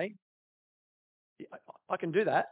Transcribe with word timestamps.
hey? 0.00 0.14
I, 1.88 1.96
can 1.96 2.12
do 2.12 2.24
that. 2.24 2.46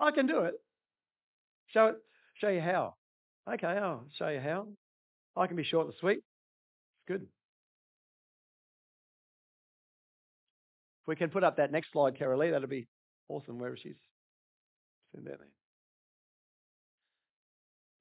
I 0.00 0.10
can 0.10 0.26
do 0.26 0.40
it. 0.40 0.54
Show 1.68 1.86
it. 1.86 1.96
Show 2.40 2.48
you 2.48 2.60
how. 2.60 2.94
Okay, 3.50 3.66
I'll 3.66 4.06
show 4.18 4.28
you 4.28 4.40
how. 4.40 4.66
I 5.36 5.46
can 5.46 5.56
be 5.56 5.64
short 5.64 5.86
and 5.86 5.94
sweet. 6.00 6.18
It's 6.18 7.08
good. 7.08 7.22
If 7.22 7.28
we 11.08 11.16
can 11.16 11.30
put 11.30 11.44
up 11.44 11.56
that 11.56 11.72
next 11.72 11.92
slide, 11.92 12.18
Carolee, 12.18 12.50
that'd 12.50 12.68
be 12.68 12.86
awesome. 13.28 13.58
Where 13.58 13.76
she's 13.76 13.96
that 15.14 15.24
there. 15.24 15.38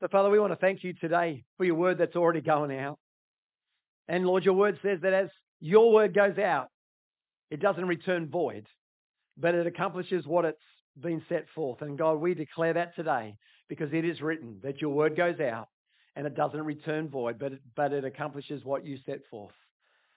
So, 0.01 0.07
Father, 0.09 0.29
we 0.29 0.39
want 0.39 0.51
to 0.51 0.57
thank 0.57 0.83
you 0.83 0.93
today 0.93 1.43
for 1.57 1.65
your 1.65 1.75
word 1.75 1.97
that's 1.97 2.15
already 2.15 2.41
going 2.41 2.77
out. 2.77 2.99
And 4.07 4.25
Lord, 4.25 4.43
your 4.45 4.55
word 4.55 4.79
says 4.81 4.99
that 5.01 5.13
as 5.13 5.29
your 5.59 5.91
word 5.93 6.13
goes 6.13 6.37
out, 6.37 6.67
it 7.49 7.59
doesn't 7.59 7.87
return 7.87 8.29
void, 8.29 8.67
but 9.37 9.55
it 9.55 9.67
accomplishes 9.67 10.25
what 10.25 10.45
it's 10.45 10.57
been 10.99 11.23
set 11.29 11.45
forth. 11.55 11.81
And 11.81 11.97
God, 11.97 12.15
we 12.15 12.33
declare 12.33 12.73
that 12.73 12.95
today 12.95 13.35
because 13.69 13.93
it 13.93 14.05
is 14.05 14.21
written 14.21 14.59
that 14.63 14.81
your 14.81 14.91
word 14.91 15.15
goes 15.15 15.39
out 15.39 15.69
and 16.15 16.27
it 16.27 16.35
doesn't 16.35 16.61
return 16.61 17.09
void, 17.09 17.39
but 17.39 17.53
it, 17.53 17.61
but 17.75 17.93
it 17.93 18.05
accomplishes 18.05 18.63
what 18.63 18.85
you 18.85 18.97
set 19.05 19.19
forth. 19.29 19.53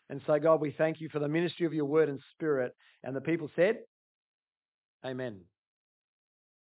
And 0.09 0.21
so, 0.27 0.39
God, 0.39 0.61
we 0.61 0.73
thank 0.77 1.01
you 1.01 1.09
for 1.09 1.19
the 1.19 1.29
ministry 1.29 1.67
of 1.67 1.75
your 1.75 1.85
word 1.85 2.09
and 2.09 2.21
spirit. 2.35 2.75
And 3.03 3.15
the 3.15 3.21
people 3.21 3.51
said, 3.57 3.79
Amen. 5.05 5.41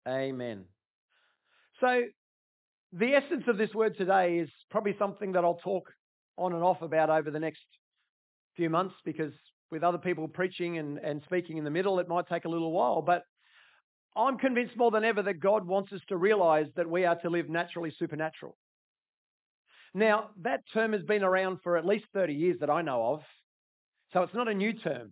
Amen. 0.07 0.65
So, 1.79 2.03
the 2.93 3.13
essence 3.13 3.43
of 3.47 3.57
this 3.57 3.73
word 3.73 3.97
today 3.97 4.37
is 4.39 4.49
probably 4.71 4.95
something 4.97 5.33
that 5.33 5.43
I'll 5.43 5.59
talk 5.63 5.91
on 6.39 6.53
and 6.53 6.63
off 6.63 6.81
about 6.81 7.09
over 7.09 7.29
the 7.29 7.39
next 7.39 7.61
few 8.55 8.69
months 8.69 8.95
because 9.05 9.33
with 9.71 9.83
other 9.83 9.97
people 9.97 10.27
preaching 10.27 10.77
and, 10.77 10.97
and 10.97 11.21
speaking 11.25 11.57
in 11.57 11.63
the 11.63 11.69
middle, 11.69 11.99
it 11.99 12.07
might 12.07 12.27
take 12.27 12.45
a 12.45 12.49
little 12.49 12.71
while. 12.71 13.01
But 13.01 13.23
I'm 14.15 14.37
convinced 14.37 14.75
more 14.75 14.91
than 14.91 15.03
ever 15.03 15.21
that 15.21 15.39
God 15.39 15.65
wants 15.67 15.93
us 15.93 16.01
to 16.09 16.17
realize 16.17 16.65
that 16.75 16.89
we 16.89 17.05
are 17.05 17.19
to 17.21 17.29
live 17.29 17.49
naturally 17.49 17.93
supernatural. 17.99 18.57
Now, 19.93 20.29
that 20.41 20.61
term 20.73 20.93
has 20.93 21.03
been 21.03 21.23
around 21.23 21.59
for 21.63 21.77
at 21.77 21.85
least 21.85 22.05
30 22.13 22.33
years 22.33 22.57
that 22.59 22.69
I 22.69 22.81
know 22.81 23.13
of. 23.13 23.21
So 24.13 24.23
it's 24.23 24.33
not 24.33 24.47
a 24.47 24.53
new 24.53 24.73
term. 24.73 25.11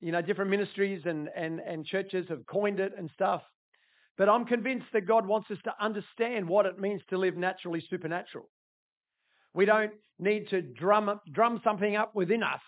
You 0.00 0.12
know, 0.12 0.20
different 0.20 0.50
ministries 0.50 1.02
and, 1.06 1.28
and, 1.34 1.60
and 1.60 1.86
churches 1.86 2.26
have 2.28 2.44
coined 2.46 2.80
it 2.80 2.92
and 2.96 3.10
stuff. 3.14 3.42
But 4.18 4.28
I'm 4.28 4.44
convinced 4.44 4.86
that 4.92 5.06
God 5.06 5.26
wants 5.26 5.50
us 5.50 5.58
to 5.64 5.74
understand 5.80 6.48
what 6.48 6.66
it 6.66 6.78
means 6.78 7.02
to 7.10 7.18
live 7.18 7.36
naturally 7.36 7.84
supernatural. 7.88 8.48
We 9.56 9.64
don't 9.64 9.92
need 10.18 10.50
to 10.50 10.60
drum, 10.60 11.18
drum 11.32 11.62
something 11.64 11.96
up 11.96 12.14
within 12.14 12.42
us. 12.42 12.60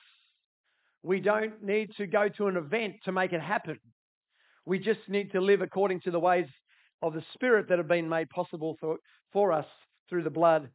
We 1.02 1.20
don't 1.20 1.62
need 1.62 1.90
to 1.98 2.06
go 2.06 2.30
to 2.30 2.46
an 2.46 2.56
event 2.56 2.94
to 3.04 3.12
make 3.12 3.34
it 3.34 3.42
happen. 3.42 3.78
We 4.64 4.78
just 4.78 5.00
need 5.06 5.32
to 5.32 5.40
live 5.42 5.60
according 5.60 6.00
to 6.00 6.10
the 6.10 6.18
ways 6.18 6.46
of 7.02 7.12
the 7.12 7.22
Spirit 7.34 7.68
that 7.68 7.76
have 7.76 7.88
been 7.88 8.08
made 8.08 8.30
possible 8.30 8.78
for, 8.80 8.96
for 9.34 9.52
us 9.52 9.66
through 10.08 10.22
the 10.22 10.30
blood 10.30 10.70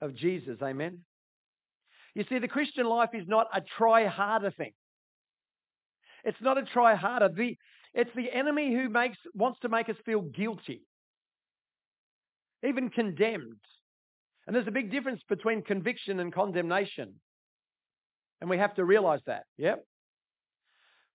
of 0.00 0.16
Jesus. 0.16 0.56
Amen. 0.62 1.00
You 2.14 2.24
see, 2.30 2.38
the 2.38 2.48
Christian 2.48 2.86
life 2.86 3.10
is 3.12 3.28
not 3.28 3.48
a 3.54 3.60
try 3.76 4.06
harder 4.06 4.50
thing. 4.50 4.72
It's 6.24 6.40
not 6.40 6.56
a 6.56 6.62
try 6.62 6.94
harder. 6.94 7.28
The, 7.28 7.58
it's 7.92 8.10
the 8.16 8.32
enemy 8.32 8.72
who 8.74 8.88
makes, 8.88 9.18
wants 9.34 9.60
to 9.60 9.68
make 9.68 9.90
us 9.90 9.96
feel 10.06 10.22
guilty, 10.22 10.80
even 12.66 12.88
condemned. 12.88 13.60
And 14.48 14.56
there's 14.56 14.66
a 14.66 14.70
big 14.70 14.90
difference 14.90 15.20
between 15.28 15.60
conviction 15.60 16.20
and 16.20 16.32
condemnation. 16.32 17.12
And 18.40 18.48
we 18.48 18.56
have 18.56 18.74
to 18.76 18.84
realize 18.84 19.20
that. 19.26 19.44
Yep. 19.58 19.84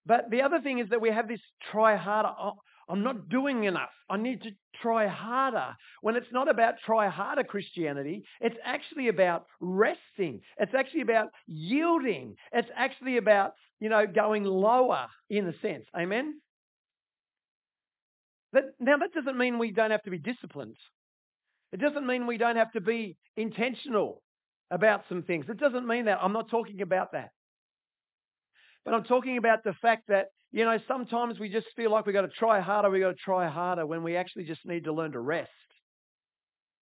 But 0.06 0.30
the 0.30 0.44
other 0.44 0.62
thing 0.62 0.78
is 0.78 0.90
that 0.90 1.02
we 1.02 1.10
have 1.10 1.28
this 1.28 1.40
try 1.72 1.96
harder. 1.96 2.30
Oh, 2.40 2.54
I'm 2.88 3.02
not 3.02 3.30
doing 3.30 3.64
enough. 3.64 3.90
I 4.08 4.18
need 4.18 4.44
to 4.44 4.52
try 4.84 5.08
harder. 5.08 5.76
When 6.02 6.16
it's 6.16 6.32
not 6.32 6.48
about 6.48 6.76
try 6.86 7.10
harder 7.10 7.44
Christianity, 7.44 8.24
it's 8.40 8.58
actually 8.64 9.08
about 9.08 9.48
resting. 9.60 10.42
It's 10.60 10.76
actually 10.78 11.02
about 11.02 11.30
yielding. 11.48 12.36
It's 12.52 12.70
actually 12.76 13.18
about, 13.18 13.54
you 13.80 13.90
know, 13.90 14.06
going 14.06 14.44
lower 14.44 15.08
in 15.32 15.48
a 15.48 15.54
sense. 15.60 15.86
Amen? 15.98 16.40
That, 18.52 18.66
now, 18.80 18.98
that 18.98 19.14
doesn't 19.16 19.40
mean 19.40 19.58
we 19.58 19.72
don't 19.72 19.90
have 19.90 20.04
to 20.04 20.12
be 20.12 20.20
disciplined. 20.20 20.78
It 21.74 21.82
doesn't 21.82 22.06
mean 22.06 22.28
we 22.28 22.38
don't 22.38 22.56
have 22.56 22.72
to 22.74 22.82
be 22.82 23.18
intentional 23.36 24.22
about 24.70 25.04
some 25.10 25.24
things. 25.24 25.46
It 25.50 25.60
doesn't 25.60 25.88
mean 25.88 26.06
that. 26.06 26.20
I'm 26.22 26.32
not 26.32 26.50
talking 26.50 26.82
about 26.82 27.14
that. 27.14 27.32
But 28.86 28.94
I'm 28.94 29.04
talking 29.04 29.38
about 29.38 29.64
the 29.64 29.74
fact 29.82 30.04
that, 30.10 30.28
you 30.52 30.66
know, 30.66 30.78
sometimes 30.88 31.40
we 31.40 31.50
just 31.50 31.66
feel 31.76 31.92
like 31.92 32.06
we've 32.06 32.14
got 32.14 32.22
to 32.22 32.28
try 32.28 32.60
harder, 32.60 32.92
we've 32.92 33.02
got 33.02 33.10
to 33.10 33.16
try 33.16 33.48
harder 33.48 33.88
when 33.88 34.04
we 34.04 34.16
actually 34.16 34.44
just 34.44 34.66
need 34.66 34.84
to 34.84 34.94
learn 34.94 35.14
to 35.14 35.20
rest. 35.20 35.50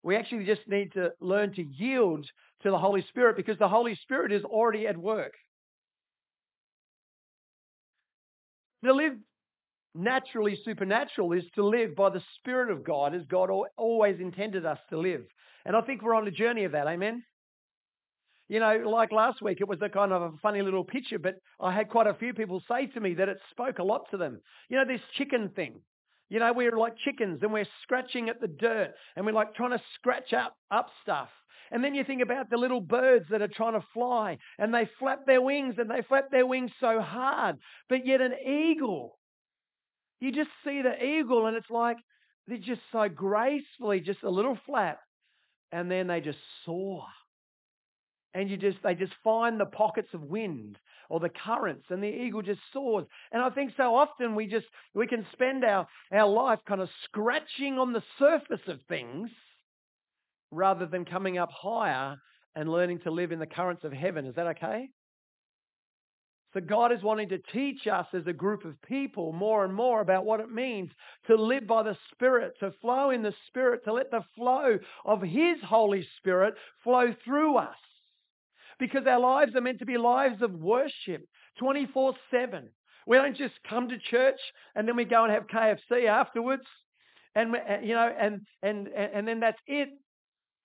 We 0.03 0.17
actually 0.17 0.45
just 0.45 0.67
need 0.67 0.91
to 0.93 1.11
learn 1.21 1.53
to 1.53 1.63
yield 1.63 2.25
to 2.63 2.69
the 2.69 2.77
Holy 2.77 3.05
Spirit 3.07 3.37
because 3.37 3.57
the 3.59 3.69
Holy 3.69 3.95
Spirit 3.95 4.33
is 4.33 4.43
already 4.43 4.87
at 4.87 4.97
work. 4.97 5.33
To 8.83 8.93
live 8.93 9.13
naturally 9.95 10.57
supernatural 10.63 11.33
is 11.33 11.43
to 11.55 11.65
live 11.65 11.95
by 11.95 12.09
the 12.09 12.23
Spirit 12.37 12.71
of 12.71 12.83
God 12.83 13.13
as 13.13 13.23
God 13.25 13.49
always 13.77 14.19
intended 14.19 14.65
us 14.65 14.79
to 14.89 14.99
live. 14.99 15.25
And 15.65 15.75
I 15.75 15.81
think 15.81 16.01
we're 16.01 16.15
on 16.15 16.27
a 16.27 16.31
journey 16.31 16.63
of 16.63 16.71
that. 16.71 16.87
Amen. 16.87 17.23
You 18.47 18.59
know, 18.59 18.83
like 18.85 19.11
last 19.13 19.41
week, 19.41 19.61
it 19.61 19.67
was 19.67 19.79
a 19.81 19.87
kind 19.87 20.11
of 20.11 20.21
a 20.21 20.37
funny 20.41 20.61
little 20.61 20.83
picture, 20.83 21.19
but 21.19 21.35
I 21.61 21.73
had 21.73 21.89
quite 21.89 22.07
a 22.07 22.13
few 22.13 22.33
people 22.33 22.61
say 22.67 22.87
to 22.87 22.99
me 22.99 23.13
that 23.13 23.29
it 23.29 23.37
spoke 23.49 23.79
a 23.79 23.83
lot 23.83 24.09
to 24.11 24.17
them. 24.17 24.41
You 24.67 24.77
know, 24.77 24.85
this 24.85 25.01
chicken 25.17 25.49
thing. 25.55 25.79
You 26.29 26.39
know, 26.39 26.51
we're 26.53 26.77
like 26.77 26.97
chickens 26.97 27.39
and 27.43 27.51
we're 27.51 27.67
scratching 27.83 28.29
at 28.29 28.39
the 28.41 28.47
dirt 28.47 28.91
and 29.15 29.25
we're 29.25 29.33
like 29.33 29.55
trying 29.55 29.71
to 29.71 29.81
scratch 29.95 30.33
up, 30.33 30.55
up 30.69 30.87
stuff. 31.01 31.29
And 31.71 31.83
then 31.83 31.95
you 31.95 32.03
think 32.03 32.21
about 32.21 32.49
the 32.49 32.57
little 32.57 32.81
birds 32.81 33.25
that 33.31 33.41
are 33.41 33.47
trying 33.47 33.79
to 33.79 33.85
fly 33.93 34.37
and 34.59 34.73
they 34.73 34.89
flap 34.99 35.25
their 35.25 35.41
wings 35.41 35.75
and 35.77 35.89
they 35.89 36.01
flap 36.01 36.25
their 36.31 36.45
wings 36.45 36.71
so 36.79 36.99
hard. 36.99 37.57
But 37.87 38.05
yet 38.05 38.19
an 38.19 38.33
eagle, 38.45 39.17
you 40.21 40.31
just 40.31 40.49
see 40.63 40.81
the 40.81 41.03
eagle 41.03 41.47
and 41.47 41.57
it's 41.57 41.69
like 41.69 41.97
they're 42.47 42.57
just 42.57 42.81
so 42.91 43.09
gracefully, 43.09 43.99
just 43.99 44.23
a 44.23 44.29
little 44.29 44.57
flap. 44.65 44.99
And 45.71 45.89
then 45.89 46.07
they 46.07 46.21
just 46.21 46.37
soar. 46.65 47.03
And 48.33 48.49
you 48.49 48.55
just 48.55 48.77
they 48.83 48.93
just 48.95 49.13
find 49.23 49.59
the 49.59 49.65
pockets 49.65 50.09
of 50.13 50.21
wind 50.21 50.77
or 51.09 51.19
the 51.19 51.29
currents 51.29 51.85
and 51.89 52.01
the 52.01 52.07
eagle 52.07 52.41
just 52.41 52.61
soars. 52.71 53.05
And 53.33 53.41
i 53.41 53.49
think 53.49 53.73
so 53.75 53.95
often 53.95 54.35
we 54.35 54.47
just 54.47 54.65
we 54.93 55.07
can 55.07 55.25
spend 55.33 55.65
our 55.65 55.87
our 56.13 56.27
life 56.27 56.59
kind 56.65 56.79
of 56.79 56.89
scratching 57.05 57.77
on 57.77 57.91
the 57.91 58.03
surface 58.17 58.65
of 58.67 58.79
things 58.87 59.29
rather 60.51 60.85
than 60.85 61.03
coming 61.03 61.37
up 61.37 61.49
higher 61.51 62.17
and 62.55 62.71
learning 62.71 62.99
to 62.99 63.11
live 63.11 63.31
in 63.33 63.39
the 63.39 63.45
currents 63.45 63.83
of 63.83 63.91
heaven. 63.91 64.25
Is 64.25 64.35
that 64.35 64.47
okay 64.47 64.89
so 66.53 66.59
God 66.59 66.91
is 66.91 67.01
wanting 67.01 67.29
to 67.29 67.37
teach 67.53 67.87
us 67.87 68.07
as 68.13 68.27
a 68.27 68.33
group 68.33 68.65
of 68.65 68.81
people 68.81 69.31
more 69.31 69.63
and 69.63 69.73
more 69.73 70.01
about 70.01 70.25
what 70.25 70.41
it 70.41 70.51
means 70.51 70.91
to 71.27 71.35
live 71.35 71.65
by 71.65 71.83
the 71.83 71.97
Spirit, 72.11 72.53
to 72.59 72.73
flow 72.81 73.11
in 73.11 73.23
the 73.23 73.33
Spirit, 73.47 73.83
to 73.85 73.93
let 73.93 74.11
the 74.11 74.25
flow 74.35 74.77
of 75.05 75.21
His 75.21 75.57
Holy 75.65 76.05
Spirit 76.17 76.55
flow 76.83 77.13
through 77.23 77.57
us 77.57 77.75
because 78.79 79.05
our 79.07 79.19
lives 79.19 79.55
are 79.55 79.61
meant 79.61 79.79
to 79.79 79.85
be 79.85 79.97
lives 79.97 80.41
of 80.41 80.53
worship 80.53 81.25
24 81.59 82.15
7. 82.29 82.69
We 83.07 83.17
don't 83.17 83.37
just 83.37 83.53
come 83.69 83.87
to 83.89 83.97
church 83.97 84.39
and 84.75 84.87
then 84.87 84.95
we 84.95 85.05
go 85.05 85.23
and 85.23 85.33
have 85.33 85.47
KFC 85.47 86.07
afterwards 86.07 86.63
and, 87.35 87.55
you 87.83 87.93
know, 87.93 88.13
and, 88.19 88.41
and, 88.61 88.87
and 88.89 89.27
then 89.27 89.39
that's 89.39 89.59
it. 89.67 89.89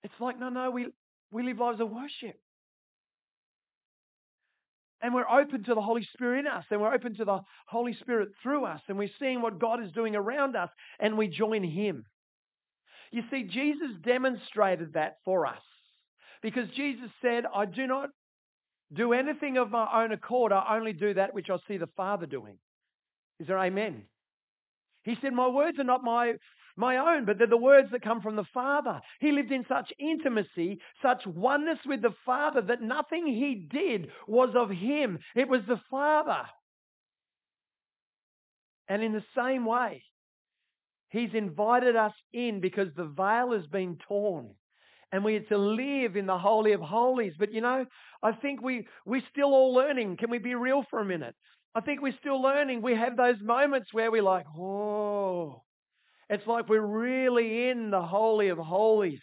It's 0.03 0.13
like, 0.19 0.39
no, 0.39 0.49
no, 0.49 0.69
we, 0.69 0.87
we 1.31 1.43
live 1.43 1.59
lives 1.59 1.79
of 1.79 1.89
worship. 1.89 2.37
And 5.01 5.13
we're 5.13 5.29
open 5.29 5.63
to 5.65 5.75
the 5.75 5.81
Holy 5.81 6.07
Spirit 6.13 6.39
in 6.39 6.47
us, 6.47 6.65
and 6.71 6.81
we're 6.81 6.93
open 6.93 7.15
to 7.17 7.25
the 7.25 7.39
Holy 7.67 7.93
Spirit 7.93 8.29
through 8.41 8.65
us, 8.65 8.81
and 8.87 8.97
we're 8.97 9.09
seeing 9.19 9.41
what 9.41 9.59
God 9.59 9.83
is 9.83 9.91
doing 9.91 10.15
around 10.15 10.55
us, 10.55 10.69
and 10.99 11.17
we 11.17 11.27
join 11.27 11.63
Him. 11.63 12.05
You 13.11 13.23
see, 13.29 13.43
Jesus 13.43 13.91
demonstrated 14.03 14.93
that 14.93 15.17
for 15.23 15.45
us. 15.45 15.61
Because 16.41 16.67
Jesus 16.75 17.09
said, 17.21 17.45
I 17.53 17.65
do 17.65 17.87
not 17.87 18.09
do 18.93 19.13
anything 19.13 19.57
of 19.57 19.69
my 19.69 19.87
own 20.03 20.11
accord. 20.11 20.51
I 20.51 20.75
only 20.77 20.93
do 20.93 21.13
that 21.13 21.33
which 21.33 21.49
I 21.49 21.57
see 21.67 21.77
the 21.77 21.89
Father 21.97 22.25
doing. 22.25 22.57
Is 23.39 23.47
there 23.47 23.59
amen? 23.59 24.03
He 25.03 25.15
said, 25.21 25.33
My 25.33 25.47
words 25.47 25.79
are 25.79 25.83
not 25.83 26.03
my, 26.03 26.33
my 26.77 26.97
own, 26.97 27.25
but 27.25 27.37
they're 27.37 27.47
the 27.47 27.57
words 27.57 27.89
that 27.91 28.03
come 28.03 28.21
from 28.21 28.35
the 28.35 28.45
Father. 28.53 29.01
He 29.19 29.31
lived 29.31 29.51
in 29.51 29.65
such 29.67 29.91
intimacy, 29.99 30.79
such 31.01 31.25
oneness 31.25 31.79
with 31.85 32.01
the 32.01 32.13
Father 32.25 32.61
that 32.61 32.81
nothing 32.81 33.25
he 33.25 33.67
did 33.69 34.09
was 34.27 34.49
of 34.55 34.69
him. 34.69 35.19
It 35.35 35.47
was 35.47 35.61
the 35.67 35.81
Father. 35.89 36.43
And 38.87 39.03
in 39.03 39.11
the 39.11 39.23
same 39.35 39.65
way, 39.65 40.03
he's 41.09 41.33
invited 41.33 41.95
us 41.95 42.13
in 42.31 42.61
because 42.61 42.87
the 42.95 43.05
veil 43.05 43.51
has 43.51 43.65
been 43.67 43.97
torn 44.07 44.51
and 45.11 45.23
we 45.23 45.35
are 45.35 45.41
to 45.41 45.57
live 45.57 46.15
in 46.15 46.25
the 46.25 46.37
Holy 46.37 46.73
of 46.73 46.81
Holies. 46.81 47.33
But 47.37 47.53
you 47.53 47.61
know, 47.61 47.85
I 48.21 48.31
think 48.33 48.61
we, 48.61 48.87
we're 49.05 49.21
still 49.31 49.53
all 49.53 49.73
learning. 49.73 50.17
Can 50.17 50.29
we 50.29 50.37
be 50.37 50.55
real 50.55 50.83
for 50.89 50.99
a 50.99 51.05
minute? 51.05 51.35
I 51.75 51.81
think 51.81 52.01
we're 52.01 52.17
still 52.19 52.41
learning. 52.41 52.81
We 52.81 52.95
have 52.95 53.15
those 53.15 53.41
moments 53.41 53.93
where 53.93 54.11
we're 54.11 54.23
like, 54.23 54.45
oh, 54.57 55.61
it's 56.29 56.45
like 56.45 56.67
we're 56.67 56.81
really 56.81 57.69
in 57.69 57.89
the 57.89 58.01
Holy 58.01 58.49
of 58.49 58.57
Holies. 58.57 59.21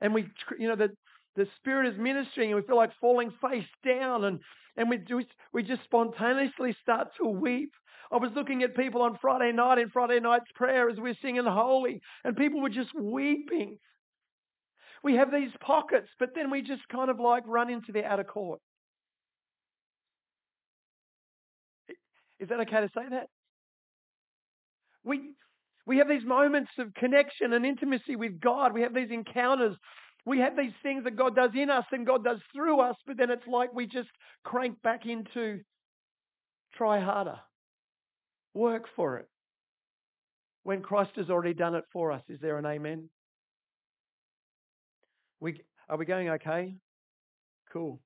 And 0.00 0.12
we, 0.12 0.28
you 0.58 0.68
know, 0.68 0.76
the, 0.76 0.90
the 1.36 1.46
Spirit 1.56 1.92
is 1.92 1.98
ministering 1.98 2.50
and 2.50 2.60
we 2.60 2.66
feel 2.66 2.76
like 2.76 2.90
falling 3.00 3.32
face 3.40 3.64
down 3.84 4.24
and, 4.24 4.40
and 4.76 4.90
we, 4.90 4.98
do, 4.98 5.22
we 5.52 5.62
just 5.62 5.84
spontaneously 5.84 6.76
start 6.82 7.08
to 7.18 7.28
weep. 7.28 7.72
I 8.10 8.16
was 8.16 8.30
looking 8.34 8.62
at 8.62 8.76
people 8.76 9.02
on 9.02 9.18
Friday 9.20 9.52
night 9.52 9.78
in 9.78 9.90
Friday 9.90 10.20
night's 10.20 10.50
prayer 10.54 10.88
as 10.88 10.98
we 10.98 11.10
are 11.10 11.16
singing 11.22 11.44
Holy 11.44 12.00
and 12.24 12.36
people 12.36 12.60
were 12.60 12.68
just 12.68 12.94
weeping. 12.94 13.78
We 15.02 15.14
have 15.16 15.30
these 15.30 15.50
pockets, 15.60 16.08
but 16.18 16.30
then 16.34 16.50
we 16.50 16.62
just 16.62 16.86
kind 16.88 17.10
of 17.10 17.20
like 17.20 17.44
run 17.46 17.70
into 17.70 17.92
the 17.92 18.04
outer 18.04 18.24
court. 18.24 18.60
Is 22.38 22.48
that 22.48 22.60
okay 22.60 22.80
to 22.80 22.90
say 22.94 23.08
that? 23.10 23.28
We, 25.04 25.30
we 25.86 25.98
have 25.98 26.08
these 26.08 26.24
moments 26.24 26.70
of 26.78 26.92
connection 26.94 27.52
and 27.52 27.64
intimacy 27.64 28.16
with 28.16 28.40
God. 28.40 28.74
We 28.74 28.82
have 28.82 28.92
these 28.92 29.10
encounters. 29.10 29.76
We 30.24 30.40
have 30.40 30.56
these 30.56 30.72
things 30.82 31.04
that 31.04 31.16
God 31.16 31.36
does 31.36 31.52
in 31.54 31.70
us 31.70 31.84
and 31.92 32.04
God 32.04 32.24
does 32.24 32.40
through 32.52 32.80
us, 32.80 32.96
but 33.06 33.16
then 33.16 33.30
it's 33.30 33.46
like 33.46 33.72
we 33.72 33.86
just 33.86 34.08
crank 34.44 34.82
back 34.82 35.06
into 35.06 35.60
try 36.74 36.98
harder, 37.00 37.38
work 38.52 38.86
for 38.96 39.18
it. 39.18 39.28
When 40.64 40.82
Christ 40.82 41.12
has 41.16 41.30
already 41.30 41.54
done 41.54 41.76
it 41.76 41.84
for 41.92 42.10
us, 42.10 42.22
is 42.28 42.40
there 42.40 42.58
an 42.58 42.66
amen? 42.66 43.08
We, 45.38 45.62
are 45.88 45.96
we 45.96 46.04
going 46.04 46.28
okay? 46.30 46.74
Cool. 47.72 48.00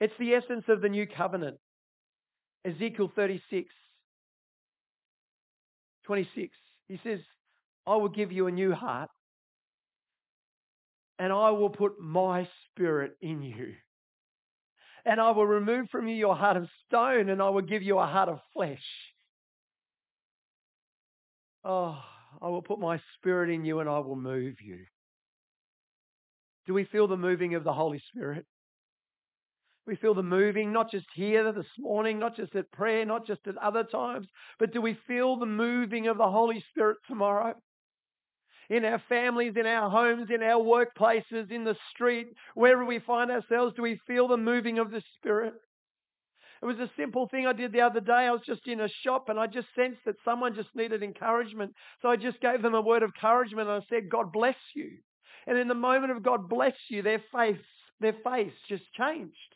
It's 0.00 0.14
the 0.20 0.34
essence 0.34 0.64
of 0.68 0.80
the 0.80 0.88
new 0.88 1.08
covenant. 1.08 1.58
Ezekiel 2.64 3.10
36, 3.16 3.68
26. 6.04 6.54
He 6.88 6.98
says, 7.04 7.20
I 7.86 7.96
will 7.96 8.08
give 8.08 8.32
you 8.32 8.46
a 8.46 8.50
new 8.50 8.72
heart 8.72 9.10
and 11.18 11.32
I 11.32 11.50
will 11.50 11.70
put 11.70 12.00
my 12.00 12.48
spirit 12.70 13.16
in 13.20 13.42
you. 13.42 13.74
And 15.04 15.20
I 15.20 15.30
will 15.30 15.46
remove 15.46 15.88
from 15.90 16.06
you 16.08 16.14
your 16.14 16.36
heart 16.36 16.56
of 16.56 16.68
stone 16.86 17.28
and 17.28 17.42
I 17.42 17.48
will 17.50 17.62
give 17.62 17.82
you 17.82 17.98
a 17.98 18.06
heart 18.06 18.28
of 18.28 18.40
flesh. 18.52 18.84
Oh, 21.64 21.98
I 22.40 22.48
will 22.48 22.62
put 22.62 22.78
my 22.78 23.00
spirit 23.16 23.50
in 23.50 23.64
you 23.64 23.80
and 23.80 23.88
I 23.88 23.98
will 23.98 24.16
move 24.16 24.56
you. 24.60 24.84
Do 26.66 26.74
we 26.74 26.84
feel 26.84 27.08
the 27.08 27.16
moving 27.16 27.54
of 27.54 27.64
the 27.64 27.72
Holy 27.72 28.02
Spirit? 28.10 28.44
We 29.88 29.96
feel 29.96 30.12
the 30.12 30.22
moving, 30.22 30.70
not 30.70 30.90
just 30.90 31.06
here 31.14 31.50
this 31.50 31.64
morning, 31.78 32.18
not 32.18 32.36
just 32.36 32.54
at 32.54 32.70
prayer, 32.70 33.06
not 33.06 33.26
just 33.26 33.46
at 33.46 33.56
other 33.56 33.84
times, 33.84 34.26
but 34.58 34.70
do 34.70 34.82
we 34.82 34.98
feel 35.06 35.38
the 35.38 35.46
moving 35.46 36.08
of 36.08 36.18
the 36.18 36.30
Holy 36.30 36.62
Spirit 36.68 36.98
tomorrow? 37.08 37.54
In 38.68 38.84
our 38.84 39.02
families, 39.08 39.54
in 39.56 39.64
our 39.64 39.88
homes, 39.88 40.28
in 40.28 40.42
our 40.42 40.62
workplaces, 40.62 41.50
in 41.50 41.64
the 41.64 41.74
street, 41.90 42.26
wherever 42.54 42.84
we 42.84 42.98
find 42.98 43.30
ourselves, 43.30 43.72
do 43.76 43.80
we 43.80 43.98
feel 44.06 44.28
the 44.28 44.36
moving 44.36 44.78
of 44.78 44.90
the 44.90 45.02
Spirit? 45.16 45.54
It 46.60 46.66
was 46.66 46.78
a 46.80 46.90
simple 46.94 47.26
thing 47.26 47.46
I 47.46 47.54
did 47.54 47.72
the 47.72 47.80
other 47.80 48.00
day. 48.00 48.12
I 48.12 48.32
was 48.32 48.42
just 48.44 48.68
in 48.68 48.80
a 48.80 48.90
shop 49.02 49.30
and 49.30 49.40
I 49.40 49.46
just 49.46 49.68
sensed 49.74 50.00
that 50.04 50.16
someone 50.22 50.54
just 50.54 50.68
needed 50.74 51.02
encouragement. 51.02 51.72
So 52.02 52.10
I 52.10 52.16
just 52.16 52.42
gave 52.42 52.60
them 52.60 52.74
a 52.74 52.82
word 52.82 53.02
of 53.02 53.12
encouragement 53.16 53.70
and 53.70 53.82
I 53.82 53.86
said, 53.88 54.10
God 54.10 54.32
bless 54.32 54.56
you. 54.76 54.98
And 55.46 55.56
in 55.56 55.66
the 55.66 55.74
moment 55.74 56.12
of 56.12 56.22
God 56.22 56.46
bless 56.46 56.76
you, 56.90 57.00
their 57.00 57.22
face, 57.32 57.56
their 58.00 58.16
face 58.22 58.52
just 58.68 58.84
changed. 58.92 59.54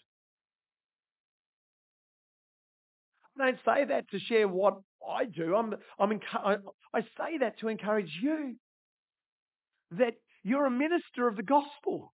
I 3.39 3.47
don't 3.47 3.59
say 3.65 3.85
that 3.87 4.11
to 4.11 4.19
share 4.19 4.47
what 4.47 4.81
I 5.09 5.25
do. 5.25 5.55
I'm, 5.57 5.75
I'm, 5.99 6.21
I 6.95 7.01
say 7.01 7.39
that 7.41 7.59
to 7.61 7.69
encourage 7.69 8.11
you 8.23 8.57
that 9.93 10.15
you're 10.43 10.67
a 10.67 10.71
minister 10.71 11.29
of 11.29 11.37
the 11.37 11.43
gospel. 11.43 12.13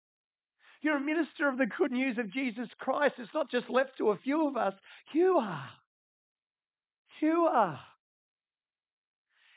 You're 0.82 0.96
a 0.96 1.00
minister 1.00 1.48
of 1.48 1.56
the 1.56 1.66
good 1.66 1.92
news 1.92 2.18
of 2.18 2.32
Jesus 2.32 2.68
Christ. 2.78 3.14
It's 3.18 3.34
not 3.34 3.50
just 3.50 3.70
left 3.70 3.98
to 3.98 4.10
a 4.10 4.18
few 4.18 4.48
of 4.48 4.56
us. 4.56 4.74
You 5.12 5.38
are. 5.38 5.70
You 7.20 7.48
are. 7.50 7.80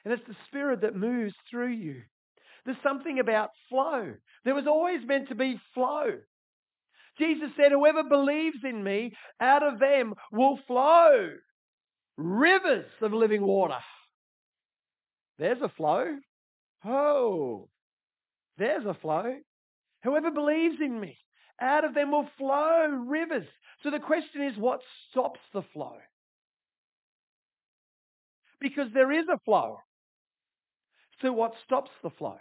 And 0.05 0.13
it's 0.13 0.27
the 0.27 0.35
Spirit 0.47 0.81
that 0.81 0.95
moves 0.95 1.33
through 1.49 1.73
you. 1.73 2.01
There's 2.65 2.77
something 2.81 3.19
about 3.19 3.49
flow. 3.69 4.13
There 4.45 4.55
was 4.55 4.67
always 4.67 5.05
meant 5.05 5.29
to 5.29 5.35
be 5.35 5.59
flow. 5.73 6.11
Jesus 7.19 7.49
said, 7.57 7.71
Whoever 7.71 8.03
believes 8.03 8.59
in 8.63 8.83
me, 8.83 9.13
out 9.41 9.63
of 9.63 9.79
them 9.79 10.13
will 10.31 10.59
flow 10.67 11.31
rivers 12.17 12.89
of 13.01 13.13
living 13.13 13.43
water. 13.43 13.79
There's 15.37 15.61
a 15.61 15.69
flow. 15.69 16.17
Oh, 16.83 17.69
there's 18.57 18.85
a 18.85 18.95
flow. 18.95 19.35
Whoever 20.03 20.31
believes 20.31 20.77
in 20.81 20.99
me, 20.99 21.17
out 21.61 21.85
of 21.85 21.93
them 21.93 22.11
will 22.11 22.27
flow 22.37 22.87
rivers. 23.07 23.47
So 23.83 23.91
the 23.91 23.99
question 23.99 24.43
is, 24.43 24.57
what 24.57 24.81
stops 25.09 25.39
the 25.53 25.63
flow? 25.73 25.97
Because 28.59 28.87
there 28.93 29.11
is 29.11 29.25
a 29.31 29.39
flow. 29.45 29.77
So 31.21 31.31
what 31.31 31.53
stops 31.65 31.91
the 32.03 32.09
flow? 32.09 32.37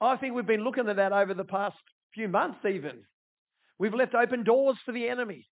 I 0.00 0.16
think 0.16 0.34
we've 0.34 0.46
been 0.46 0.64
looking 0.64 0.88
at 0.88 0.96
that 0.96 1.12
over 1.12 1.34
the 1.34 1.44
past 1.44 1.76
few 2.14 2.28
months 2.28 2.58
even. 2.66 3.02
We've 3.78 3.94
left 3.94 4.14
open 4.14 4.44
doors 4.44 4.76
for 4.84 4.92
the 4.92 5.08
enemy 5.08 5.46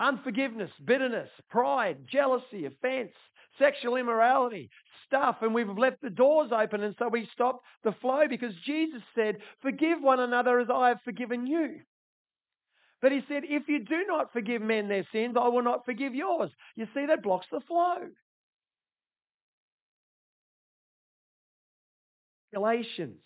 unforgiveness, 0.00 0.70
bitterness, 0.84 1.28
pride, 1.50 1.98
jealousy, 2.10 2.66
offense, 2.66 3.12
sexual 3.58 3.96
immorality, 3.96 4.70
stuff, 5.06 5.36
and 5.42 5.54
we've 5.54 5.68
left 5.68 6.00
the 6.02 6.10
doors 6.10 6.50
open, 6.52 6.82
and 6.82 6.94
so 6.98 7.08
we 7.08 7.28
stopped 7.32 7.64
the 7.84 7.94
flow 8.00 8.22
because 8.28 8.52
Jesus 8.64 9.02
said, 9.14 9.38
Forgive 9.62 10.00
one 10.00 10.20
another 10.20 10.60
as 10.60 10.68
I 10.72 10.88
have 10.88 11.00
forgiven 11.04 11.46
you. 11.46 11.80
But 13.00 13.12
he 13.12 13.20
said, 13.28 13.42
If 13.44 13.68
you 13.68 13.84
do 13.84 14.04
not 14.06 14.32
forgive 14.32 14.62
men 14.62 14.88
their 14.88 15.06
sins, 15.12 15.36
I 15.40 15.48
will 15.48 15.62
not 15.62 15.84
forgive 15.84 16.14
yours. 16.14 16.50
You 16.76 16.86
see, 16.94 17.06
that 17.06 17.22
blocks 17.22 17.46
the 17.50 17.60
flow. 17.60 17.96
Galatians. 22.52 23.20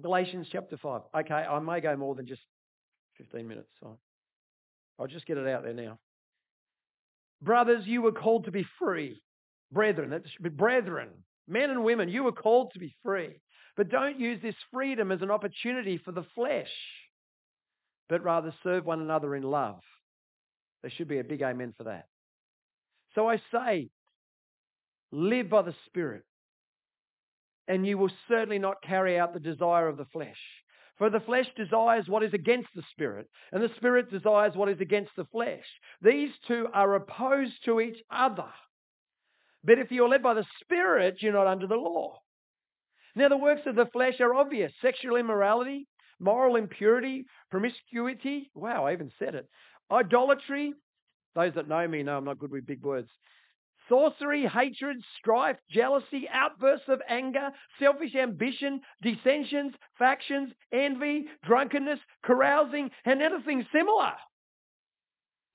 Galatians 0.00 0.48
chapter 0.50 0.76
5. 0.76 1.02
Okay, 1.18 1.34
I 1.34 1.58
may 1.60 1.80
go 1.80 1.96
more 1.96 2.14
than 2.14 2.26
just 2.26 2.40
15 3.18 3.46
minutes. 3.46 3.68
I'll 5.00 5.06
just 5.06 5.26
get 5.26 5.38
it 5.38 5.48
out 5.48 5.64
there 5.64 5.72
now. 5.72 5.98
Brothers, 7.42 7.86
you 7.86 8.02
were 8.02 8.12
called 8.12 8.44
to 8.44 8.50
be 8.50 8.66
free. 8.78 9.22
Brethren, 9.72 10.10
that 10.10 10.22
should 10.28 10.42
be 10.42 10.50
brethren, 10.50 11.08
men 11.48 11.70
and 11.70 11.84
women, 11.84 12.08
you 12.08 12.24
were 12.24 12.32
called 12.32 12.72
to 12.72 12.78
be 12.80 12.94
free. 13.04 13.40
But 13.76 13.88
don't 13.88 14.20
use 14.20 14.42
this 14.42 14.56
freedom 14.72 15.10
as 15.12 15.22
an 15.22 15.30
opportunity 15.30 15.96
for 15.96 16.12
the 16.12 16.26
flesh, 16.34 16.70
but 18.08 18.24
rather 18.24 18.52
serve 18.62 18.84
one 18.84 19.00
another 19.00 19.34
in 19.36 19.44
love. 19.44 19.80
There 20.82 20.90
should 20.90 21.08
be 21.08 21.18
a 21.18 21.24
big 21.24 21.40
amen 21.40 21.72
for 21.78 21.84
that. 21.84 22.06
So 23.14 23.28
I 23.28 23.40
say, 23.52 23.88
live 25.12 25.48
by 25.48 25.62
the 25.62 25.74
Spirit, 25.86 26.24
and 27.68 27.86
you 27.86 27.96
will 27.96 28.10
certainly 28.28 28.58
not 28.58 28.82
carry 28.82 29.18
out 29.18 29.32
the 29.32 29.40
desire 29.40 29.86
of 29.86 29.96
the 29.96 30.06
flesh. 30.06 30.40
For 31.00 31.08
the 31.08 31.20
flesh 31.20 31.46
desires 31.56 32.08
what 32.08 32.22
is 32.22 32.34
against 32.34 32.68
the 32.74 32.82
spirit, 32.90 33.26
and 33.52 33.62
the 33.62 33.74
spirit 33.76 34.10
desires 34.10 34.52
what 34.54 34.68
is 34.68 34.82
against 34.82 35.12
the 35.16 35.24
flesh. 35.32 35.64
These 36.02 36.28
two 36.46 36.66
are 36.74 36.94
opposed 36.94 37.54
to 37.64 37.80
each 37.80 37.96
other. 38.10 38.52
But 39.64 39.78
if 39.78 39.90
you're 39.90 40.10
led 40.10 40.22
by 40.22 40.34
the 40.34 40.44
spirit, 40.60 41.22
you're 41.22 41.32
not 41.32 41.46
under 41.46 41.66
the 41.66 41.76
law. 41.76 42.18
Now, 43.16 43.30
the 43.30 43.38
works 43.38 43.62
of 43.64 43.76
the 43.76 43.86
flesh 43.86 44.20
are 44.20 44.34
obvious 44.34 44.72
sexual 44.82 45.16
immorality, 45.16 45.88
moral 46.18 46.56
impurity, 46.56 47.24
promiscuity. 47.50 48.50
Wow, 48.54 48.84
I 48.84 48.92
even 48.92 49.10
said 49.18 49.34
it. 49.34 49.48
Idolatry. 49.90 50.74
Those 51.34 51.54
that 51.54 51.66
know 51.66 51.88
me 51.88 52.02
know 52.02 52.18
I'm 52.18 52.24
not 52.26 52.38
good 52.38 52.50
with 52.50 52.66
big 52.66 52.82
words 52.82 53.08
sorcery, 53.90 54.46
hatred, 54.46 54.96
strife, 55.18 55.56
jealousy, 55.70 56.26
outbursts 56.32 56.88
of 56.88 57.02
anger, 57.08 57.50
selfish 57.78 58.14
ambition, 58.14 58.80
dissensions, 59.02 59.74
factions, 59.98 60.50
envy, 60.72 61.26
drunkenness, 61.44 61.98
carousing, 62.24 62.90
and 63.04 63.20
anything 63.20 63.66
similar. 63.72 64.12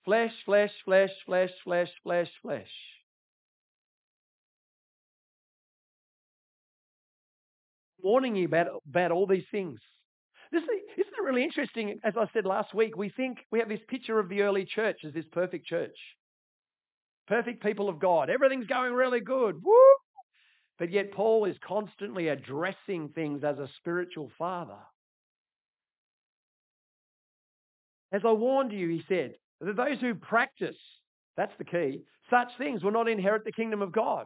Flesh, 0.03 0.33
flesh, 0.45 0.71
flesh, 0.83 1.09
flesh, 1.25 1.49
flesh, 1.63 1.89
flesh, 2.03 2.29
flesh. 2.43 2.69
Warning 8.03 8.35
you 8.35 8.45
about, 8.45 8.67
about 8.87 9.11
all 9.11 9.25
these 9.25 9.45
things. 9.49 9.79
This, 10.51 10.61
isn't 10.61 11.13
it 11.17 11.23
really 11.23 11.43
interesting? 11.43 11.99
As 12.03 12.13
I 12.15 12.27
said 12.33 12.45
last 12.45 12.75
week, 12.75 12.95
we 12.95 13.09
think 13.09 13.39
we 13.51 13.57
have 13.59 13.69
this 13.69 13.79
picture 13.87 14.19
of 14.19 14.29
the 14.29 14.41
early 14.41 14.65
church 14.65 14.97
as 15.03 15.13
this 15.13 15.25
perfect 15.31 15.65
church 15.65 15.95
perfect 17.27 17.63
people 17.63 17.89
of 17.89 17.99
God. 17.99 18.29
Everything's 18.29 18.67
going 18.67 18.93
really 18.93 19.19
good. 19.19 19.63
Woo! 19.63 19.73
But 20.77 20.91
yet, 20.91 21.11
Paul 21.11 21.45
is 21.45 21.55
constantly 21.65 22.27
addressing 22.27 23.09
things 23.09 23.43
as 23.43 23.57
a 23.57 23.69
spiritual 23.77 24.31
father. 24.37 24.77
As 28.11 28.21
I 28.25 28.31
warned 28.31 28.71
you, 28.71 28.89
he 28.89 29.03
said, 29.07 29.35
that 29.61 29.77
those 29.77 29.99
who 29.99 30.15
practice, 30.15 30.75
that's 31.37 31.57
the 31.57 31.63
key, 31.63 32.03
such 32.29 32.49
things 32.57 32.83
will 32.83 32.91
not 32.91 33.07
inherit 33.07 33.45
the 33.45 33.51
kingdom 33.51 33.81
of 33.81 33.91
God. 33.91 34.25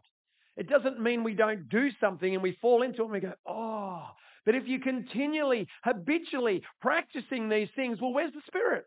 It 0.57 0.67
doesn't 0.67 0.99
mean 0.99 1.23
we 1.23 1.33
don't 1.35 1.69
do 1.69 1.89
something 1.99 2.33
and 2.33 2.43
we 2.43 2.57
fall 2.61 2.81
into 2.81 3.01
it 3.01 3.05
and 3.05 3.13
we 3.13 3.19
go, 3.19 3.33
oh. 3.47 4.07
But 4.45 4.55
if 4.55 4.67
you 4.67 4.79
continually, 4.79 5.67
habitually 5.83 6.63
practicing 6.81 7.49
these 7.49 7.69
things, 7.75 8.01
well, 8.01 8.13
where's 8.13 8.33
the 8.33 8.41
Spirit? 8.47 8.85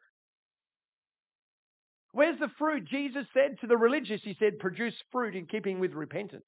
Where's 2.12 2.38
the 2.38 2.48
fruit? 2.58 2.84
Jesus 2.84 3.26
said 3.32 3.58
to 3.60 3.66
the 3.66 3.76
religious, 3.76 4.20
He 4.22 4.36
said, 4.38 4.58
produce 4.58 4.94
fruit 5.10 5.34
in 5.34 5.46
keeping 5.46 5.80
with 5.80 5.92
repentance. 5.92 6.44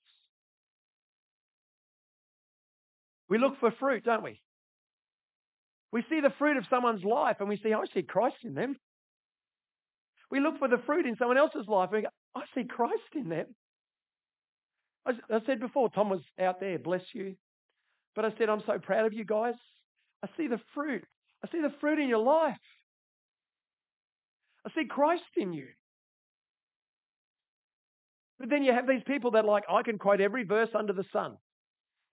We 3.28 3.38
look 3.38 3.58
for 3.58 3.70
fruit, 3.72 4.04
don't 4.04 4.22
we? 4.22 4.40
We 5.90 6.02
see 6.10 6.20
the 6.20 6.32
fruit 6.38 6.56
of 6.56 6.64
someone's 6.68 7.04
life 7.04 7.36
and 7.40 7.48
we 7.48 7.56
see, 7.56 7.72
I 7.72 7.84
see 7.94 8.02
Christ 8.02 8.36
in 8.44 8.54
them. 8.54 8.76
We 10.30 10.40
look 10.40 10.58
for 10.58 10.68
the 10.68 10.82
fruit 10.84 11.06
in 11.06 11.16
someone 11.16 11.38
else's 11.38 11.68
life 11.68 11.90
and 11.92 11.98
we 11.98 12.02
go, 12.02 12.08
I 12.34 12.42
see 12.54 12.64
Christ 12.64 13.14
in 13.14 13.28
them. 13.28 13.46
I, 15.06 15.12
I 15.32 15.38
said 15.46 15.60
before, 15.60 15.88
Tom 15.90 16.10
was 16.10 16.20
out 16.40 16.60
there, 16.60 16.78
bless 16.78 17.02
you. 17.14 17.36
But 18.14 18.24
I 18.24 18.30
said, 18.36 18.48
I'm 18.48 18.62
so 18.66 18.78
proud 18.78 19.06
of 19.06 19.12
you 19.12 19.24
guys. 19.24 19.54
I 20.22 20.28
see 20.36 20.48
the 20.48 20.60
fruit. 20.74 21.04
I 21.44 21.50
see 21.50 21.60
the 21.60 21.74
fruit 21.80 21.98
in 21.98 22.08
your 22.08 22.22
life. 22.24 22.56
I 24.66 24.70
see 24.74 24.86
Christ 24.86 25.22
in 25.36 25.52
you. 25.52 25.66
But 28.38 28.50
then 28.50 28.62
you 28.64 28.72
have 28.72 28.86
these 28.86 29.02
people 29.06 29.32
that 29.32 29.44
like, 29.44 29.64
I 29.70 29.82
can 29.82 29.98
quote 29.98 30.20
every 30.20 30.44
verse 30.44 30.70
under 30.74 30.92
the 30.92 31.04
sun. 31.12 31.36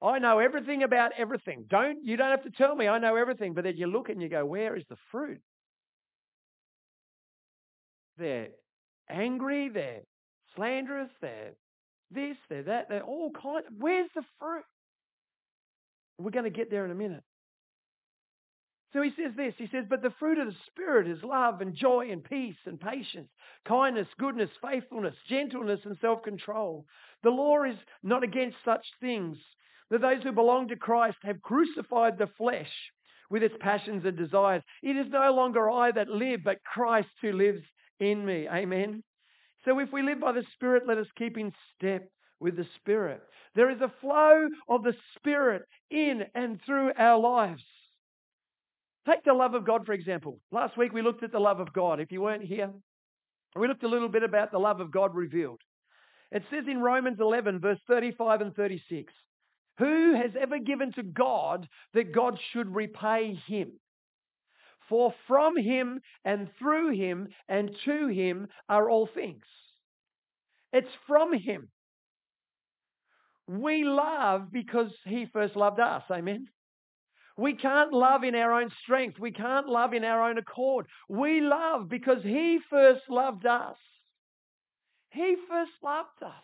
I 0.01 0.19
know 0.19 0.39
everything 0.39 0.83
about 0.83 1.11
everything. 1.17 1.65
Don't 1.69 1.99
you 2.03 2.17
don't 2.17 2.31
have 2.31 2.43
to 2.43 2.51
tell 2.51 2.75
me 2.75 2.87
I 2.87 2.97
know 2.97 3.15
everything, 3.15 3.53
but 3.53 3.63
then 3.63 3.77
you 3.77 3.87
look 3.87 4.09
and 4.09 4.21
you 4.21 4.29
go, 4.29 4.45
where 4.45 4.75
is 4.75 4.83
the 4.89 4.95
fruit? 5.11 5.41
They're 8.17 8.49
angry, 9.09 9.69
they're 9.69 10.01
slanderous, 10.55 11.09
they're 11.21 11.51
this, 12.09 12.35
they're 12.49 12.63
that, 12.63 12.89
they're 12.89 13.03
all 13.03 13.31
kind. 13.31 13.63
Where's 13.77 14.09
the 14.15 14.23
fruit? 14.39 14.63
We're 16.17 16.31
going 16.31 16.45
to 16.45 16.51
get 16.51 16.69
there 16.69 16.85
in 16.85 16.91
a 16.91 16.95
minute. 16.95 17.23
So 18.93 19.01
he 19.01 19.11
says 19.11 19.31
this. 19.37 19.53
He 19.57 19.67
says, 19.71 19.85
But 19.89 20.01
the 20.01 20.13
fruit 20.19 20.37
of 20.37 20.47
the 20.47 20.55
Spirit 20.67 21.07
is 21.07 21.23
love 21.23 21.61
and 21.61 21.73
joy 21.73 22.09
and 22.11 22.23
peace 22.23 22.57
and 22.65 22.79
patience, 22.79 23.29
kindness, 23.65 24.07
goodness, 24.19 24.49
faithfulness, 24.61 25.15
gentleness, 25.29 25.79
and 25.85 25.97
self 26.01 26.23
control. 26.23 26.85
The 27.23 27.29
law 27.29 27.63
is 27.63 27.77
not 28.03 28.23
against 28.23 28.57
such 28.65 28.85
things 28.99 29.37
that 29.89 30.01
those 30.01 30.23
who 30.23 30.31
belong 30.31 30.67
to 30.69 30.75
Christ 30.75 31.17
have 31.23 31.41
crucified 31.41 32.17
the 32.17 32.29
flesh 32.37 32.71
with 33.29 33.43
its 33.43 33.55
passions 33.59 34.03
and 34.05 34.17
desires. 34.17 34.61
It 34.83 34.97
is 34.97 35.07
no 35.09 35.33
longer 35.33 35.69
I 35.69 35.91
that 35.91 36.09
live, 36.09 36.41
but 36.43 36.63
Christ 36.63 37.09
who 37.21 37.31
lives 37.31 37.61
in 37.99 38.25
me. 38.25 38.47
Amen. 38.49 39.03
So 39.63 39.79
if 39.79 39.91
we 39.93 40.01
live 40.01 40.19
by 40.19 40.33
the 40.33 40.43
Spirit, 40.53 40.83
let 40.87 40.97
us 40.97 41.07
keep 41.17 41.37
in 41.37 41.53
step 41.77 42.09
with 42.39 42.57
the 42.57 42.65
Spirit. 42.77 43.21
There 43.55 43.69
is 43.69 43.79
a 43.79 43.93
flow 44.01 44.49
of 44.67 44.83
the 44.83 44.95
Spirit 45.15 45.63
in 45.89 46.23
and 46.35 46.59
through 46.65 46.91
our 46.97 47.19
lives. 47.19 47.63
Take 49.07 49.23
the 49.23 49.33
love 49.33 49.55
of 49.55 49.65
God, 49.65 49.85
for 49.85 49.93
example. 49.93 50.39
Last 50.51 50.77
week 50.77 50.93
we 50.93 51.01
looked 51.01 51.23
at 51.23 51.31
the 51.31 51.39
love 51.39 51.59
of 51.59 51.73
God. 51.73 51.99
If 51.99 52.11
you 52.11 52.21
weren't 52.21 52.43
here, 52.43 52.71
we 53.55 53.67
looked 53.67 53.83
a 53.83 53.89
little 53.89 54.09
bit 54.09 54.23
about 54.23 54.51
the 54.51 54.59
love 54.59 54.79
of 54.79 54.91
God 54.91 55.15
revealed. 55.15 55.61
It 56.31 56.43
says 56.51 56.65
in 56.67 56.81
Romans 56.81 57.17
11, 57.19 57.59
verse 57.59 57.79
35 57.87 58.41
and 58.41 58.55
36 58.55 59.11
who 59.81 60.13
has 60.13 60.31
ever 60.39 60.59
given 60.59 60.91
to 60.93 61.01
God 61.01 61.67
that 61.93 62.13
God 62.13 62.37
should 62.51 62.73
repay 62.73 63.33
him? 63.47 63.71
For 64.89 65.13
from 65.27 65.57
him 65.57 66.01
and 66.23 66.49
through 66.59 66.91
him 66.95 67.29
and 67.47 67.71
to 67.85 68.07
him 68.07 68.47
are 68.69 68.89
all 68.89 69.09
things. 69.11 69.45
It's 70.71 70.87
from 71.07 71.33
him. 71.33 71.69
We 73.47 73.83
love 73.83 74.51
because 74.51 74.91
he 75.05 75.25
first 75.33 75.55
loved 75.55 75.79
us. 75.79 76.03
Amen. 76.11 76.47
We 77.37 77.55
can't 77.55 77.93
love 77.93 78.23
in 78.23 78.35
our 78.35 78.53
own 78.53 78.69
strength. 78.83 79.19
We 79.19 79.31
can't 79.31 79.67
love 79.67 79.93
in 79.93 80.03
our 80.03 80.29
own 80.29 80.37
accord. 80.37 80.87
We 81.09 81.41
love 81.41 81.89
because 81.89 82.23
he 82.23 82.59
first 82.69 83.01
loved 83.09 83.45
us. 83.45 83.77
He 85.09 85.35
first 85.49 85.71
loved 85.83 86.23
us. 86.23 86.43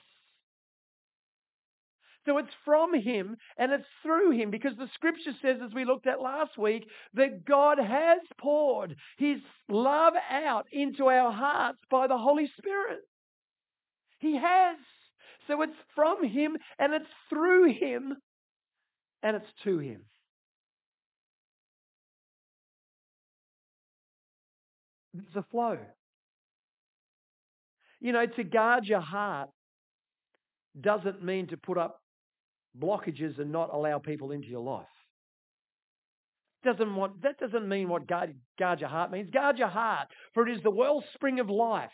So 2.27 2.37
it's 2.37 2.53
from 2.65 2.93
Him 2.93 3.37
and 3.57 3.71
it's 3.71 3.87
through 4.03 4.31
Him 4.31 4.51
because 4.51 4.73
the 4.77 4.89
scripture 4.93 5.31
says, 5.41 5.57
as 5.65 5.73
we 5.73 5.85
looked 5.85 6.07
at 6.07 6.21
last 6.21 6.57
week, 6.57 6.85
that 7.13 7.45
God 7.45 7.77
has 7.79 8.19
poured 8.37 8.97
His 9.17 9.37
love 9.69 10.13
out 10.29 10.65
into 10.73 11.05
our 11.07 11.31
hearts 11.31 11.79
by 11.89 12.07
the 12.07 12.17
Holy 12.17 12.51
Spirit. 12.57 12.99
He 14.19 14.35
has. 14.35 14.75
So 15.47 15.61
it's 15.61 15.77
from 15.95 16.21
Him 16.27 16.57
and 16.77 16.93
it's 16.93 17.05
through 17.29 17.71
Him 17.71 18.17
and 19.23 19.37
it's 19.37 19.53
to 19.63 19.79
Him. 19.79 20.01
There's 25.17 25.45
a 25.45 25.49
flow. 25.49 25.77
You 27.99 28.11
know, 28.11 28.25
to 28.25 28.43
guard 28.43 28.85
your 28.85 29.01
heart 29.01 29.49
doesn't 30.79 31.23
mean 31.23 31.47
to 31.47 31.57
put 31.57 31.77
up 31.77 32.01
blockages 32.79 33.39
and 33.39 33.51
not 33.51 33.73
allow 33.73 33.97
people 33.97 34.31
into 34.31 34.47
your 34.47 34.61
life. 34.61 34.85
Doesn't 36.63 36.95
want, 36.95 37.21
that 37.23 37.39
doesn't 37.39 37.67
mean 37.67 37.89
what 37.89 38.07
guard, 38.07 38.35
guard 38.59 38.79
your 38.79 38.89
heart 38.89 39.11
means. 39.11 39.29
Guard 39.29 39.57
your 39.57 39.67
heart, 39.67 40.07
for 40.33 40.47
it 40.47 40.55
is 40.55 40.61
the 40.63 40.69
wellspring 40.71 41.39
of 41.39 41.49
life. 41.49 41.89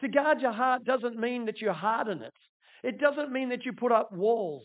To 0.00 0.08
guard 0.08 0.40
your 0.40 0.52
heart 0.52 0.84
doesn't 0.84 1.18
mean 1.18 1.46
that 1.46 1.60
you 1.60 1.72
harden 1.72 2.22
it. 2.22 2.34
It 2.82 2.98
doesn't 2.98 3.32
mean 3.32 3.50
that 3.50 3.64
you 3.64 3.72
put 3.72 3.92
up 3.92 4.12
walls. 4.12 4.64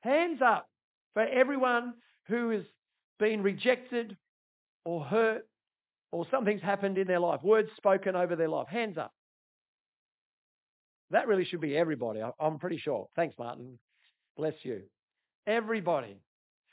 Hands 0.00 0.40
up 0.42 0.66
for 1.14 1.22
everyone 1.22 1.94
who 2.28 2.50
has 2.50 2.64
been 3.18 3.42
rejected 3.42 4.16
or 4.84 5.04
hurt 5.04 5.42
or 6.12 6.26
something's 6.30 6.62
happened 6.62 6.98
in 6.98 7.06
their 7.06 7.20
life, 7.20 7.42
words 7.42 7.68
spoken 7.76 8.16
over 8.16 8.36
their 8.36 8.48
life. 8.48 8.68
Hands 8.68 8.96
up. 8.96 9.12
That 11.10 11.28
really 11.28 11.44
should 11.44 11.60
be 11.60 11.76
everybody, 11.76 12.20
I'm 12.40 12.58
pretty 12.58 12.78
sure. 12.78 13.08
Thanks, 13.14 13.36
Martin. 13.38 13.78
Bless 14.36 14.54
you. 14.62 14.82
Everybody. 15.46 16.20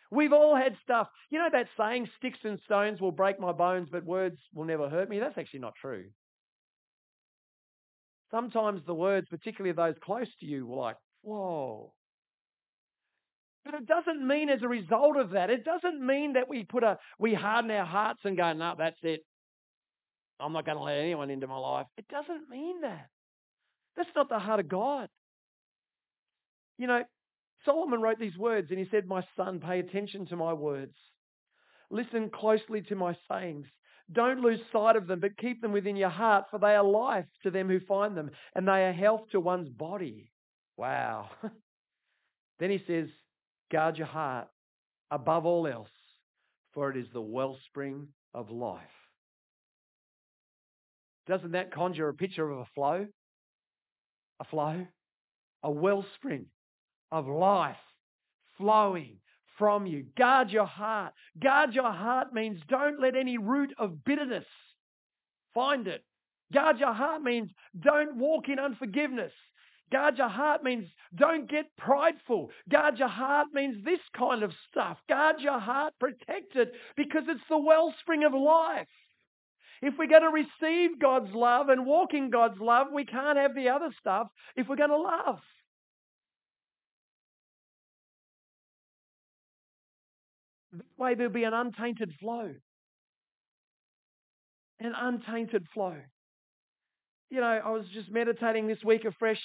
We've 0.10 0.34
all 0.34 0.56
had 0.56 0.76
stuff. 0.84 1.08
You 1.30 1.40
know 1.40 1.50
that 1.52 1.68
saying, 1.78 2.10
sticks 2.18 2.40
and 2.44 2.60
stones 2.66 3.02
will 3.02 3.12
break 3.12 3.40
my 3.40 3.52
bones, 3.52 3.90
but 3.92 4.04
words 4.06 4.38
will 4.54 4.66
never 4.66 4.90
hurt 4.90 5.10
me? 5.10 5.20
That's 5.20 5.38
actually 5.38 5.62
not 5.62 5.74
true. 5.80 6.06
Sometimes 8.32 8.82
the 8.86 8.94
words, 8.94 9.28
particularly 9.30 9.76
those 9.76 9.96
close 10.04 10.28
to 10.40 10.46
you, 10.46 10.66
were 10.66 10.78
like, 10.78 10.98
whoa. 11.22 11.94
But 13.66 13.76
it 13.76 13.88
doesn't 13.88 14.26
mean 14.28 14.50
as 14.50 14.62
a 14.62 14.68
result 14.68 15.18
of 15.18 15.32
that, 15.32 15.50
it 15.50 15.64
doesn't 15.64 16.06
mean 16.06 16.34
that 16.34 16.50
we 16.50 16.64
put 16.64 16.84
a 16.84 16.98
we 17.18 17.34
harden 17.34 17.72
our 17.72 17.86
hearts 17.86 18.20
and 18.24 18.36
go, 18.36 18.52
no, 18.54 18.76
that's 18.78 18.98
it. 19.04 19.22
I'm 20.40 20.52
not 20.52 20.66
going 20.66 20.78
to 20.78 20.84
let 20.84 20.98
anyone 20.98 21.30
into 21.30 21.48
my 21.48 21.58
life. 21.58 21.88
It 21.98 22.08
doesn't 22.10 22.50
mean 22.50 22.82
that. 22.82 23.08
That's 23.96 24.10
not 24.16 24.30
the 24.30 24.40
heart 24.40 24.60
of 24.60 24.68
God. 24.68 25.08
You 26.78 26.88
know, 26.88 27.04
Solomon 27.66 28.02
wrote 28.02 28.20
these 28.20 28.38
words 28.38 28.68
and 28.70 28.80
he 28.80 28.88
said, 28.92 29.08
My 29.08 29.24
son, 29.38 29.60
pay 29.60 29.80
attention 29.80 30.26
to 30.28 30.36
my 30.36 30.54
words. 30.54 30.96
Listen 31.90 32.30
closely 32.30 32.82
to 32.84 32.96
my 32.96 33.16
sayings. 33.30 33.68
Don't 34.12 34.42
lose 34.42 34.60
sight 34.72 34.96
of 34.96 35.08
them, 35.08 35.20
but 35.20 35.38
keep 35.38 35.62
them 35.62 35.72
within 35.72 35.96
your 35.96 36.10
heart, 36.10 36.46
for 36.52 36.60
they 36.60 36.76
are 36.76 36.84
life 36.84 37.26
to 37.44 37.52
them 37.52 37.70
who 37.70 37.80
find 37.80 38.18
them, 38.18 38.32
and 38.54 38.68
they 38.68 38.86
are 38.86 38.92
health 38.92 39.22
to 39.32 39.40
one's 39.40 39.70
body. 39.70 40.32
Wow. 40.76 41.30
then 42.60 42.70
he 42.70 42.84
says, 42.86 43.08
Guard 43.72 43.98
your 43.98 44.08
heart 44.08 44.48
above 45.12 45.46
all 45.46 45.68
else, 45.68 45.90
for 46.74 46.90
it 46.90 46.98
is 46.98 47.08
the 47.14 47.22
wellspring 47.22 48.08
of 48.34 48.50
life. 48.50 48.82
Doesn't 51.28 51.52
that 51.52 51.74
conjure 51.74 52.10
a 52.10 52.14
picture 52.14 52.50
of 52.50 52.60
a 52.60 52.68
flow? 52.76 53.08
A 54.40 54.44
flow? 54.44 54.86
A 55.64 55.72
wellspring 55.72 56.48
of 57.12 57.28
life 57.28 57.78
flowing 58.58 59.18
from 59.58 59.86
you. 59.86 60.06
Guard 60.18 60.50
your 60.50 60.66
heart. 60.66 61.14
Guard 61.42 61.74
your 61.74 61.92
heart 61.92 62.34
means 62.34 62.60
don't 62.68 63.00
let 63.00 63.16
any 63.16 63.38
root 63.38 63.74
of 63.78 64.04
bitterness 64.04 64.46
find 65.54 65.88
it. 65.88 66.04
Guard 66.52 66.80
your 66.80 66.94
heart 66.94 67.22
means 67.22 67.50
don't 67.80 68.18
walk 68.18 68.50
in 68.50 68.60
unforgiveness. 68.60 69.32
Guard 69.94 70.18
your 70.18 70.28
heart 70.28 70.64
means 70.64 70.88
don't 71.16 71.48
get 71.48 71.66
prideful. 71.78 72.50
Guard 72.68 72.98
your 72.98 73.08
heart 73.08 73.50
means 73.54 73.86
this 73.86 74.00
kind 74.18 74.42
of 74.42 74.52
stuff. 74.72 74.98
Guard 75.08 75.36
your 75.40 75.60
heart, 75.60 75.94
protect 76.00 76.56
it, 76.56 76.74
because 76.98 77.26
it's 77.28 77.44
the 77.48 77.60
wellspring 77.60 78.24
of 78.24 78.34
life. 78.34 78.88
If 79.84 79.94
we're 80.00 80.08
going 80.08 80.24
to 80.24 80.30
receive 80.30 81.00
God's 81.00 81.32
love 81.36 81.70
and 81.70 81.86
walk 81.86 82.16
in 82.16 82.32
God's 82.32 82.60
love, 82.60 82.88
we 82.92 83.06
can't 83.06 83.38
have 83.38 83.54
the 83.54 83.70
other 83.70 83.90
stuff 84.00 84.30
if 84.56 84.68
we're 84.68 84.78
going 84.78 84.90
to 84.90 84.98
love. 84.98 85.40
That 90.72 90.86
way 90.98 91.14
there'll 91.14 91.32
be 91.32 91.44
an 91.44 91.54
untainted 91.54 92.14
flow. 92.20 92.52
An 94.80 94.94
untainted 95.00 95.68
flow. 95.72 95.98
You 97.30 97.42
know, 97.42 97.62
I 97.64 97.70
was 97.70 97.86
just 97.94 98.10
meditating 98.10 98.68
this 98.68 98.84
week 98.84 99.06
afresh 99.06 99.42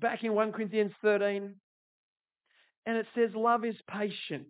back 0.00 0.24
in 0.24 0.34
1 0.34 0.52
Corinthians 0.52 0.92
13, 1.02 1.54
and 2.86 2.96
it 2.96 3.06
says, 3.14 3.30
Love 3.34 3.64
is 3.64 3.76
patient. 3.90 4.46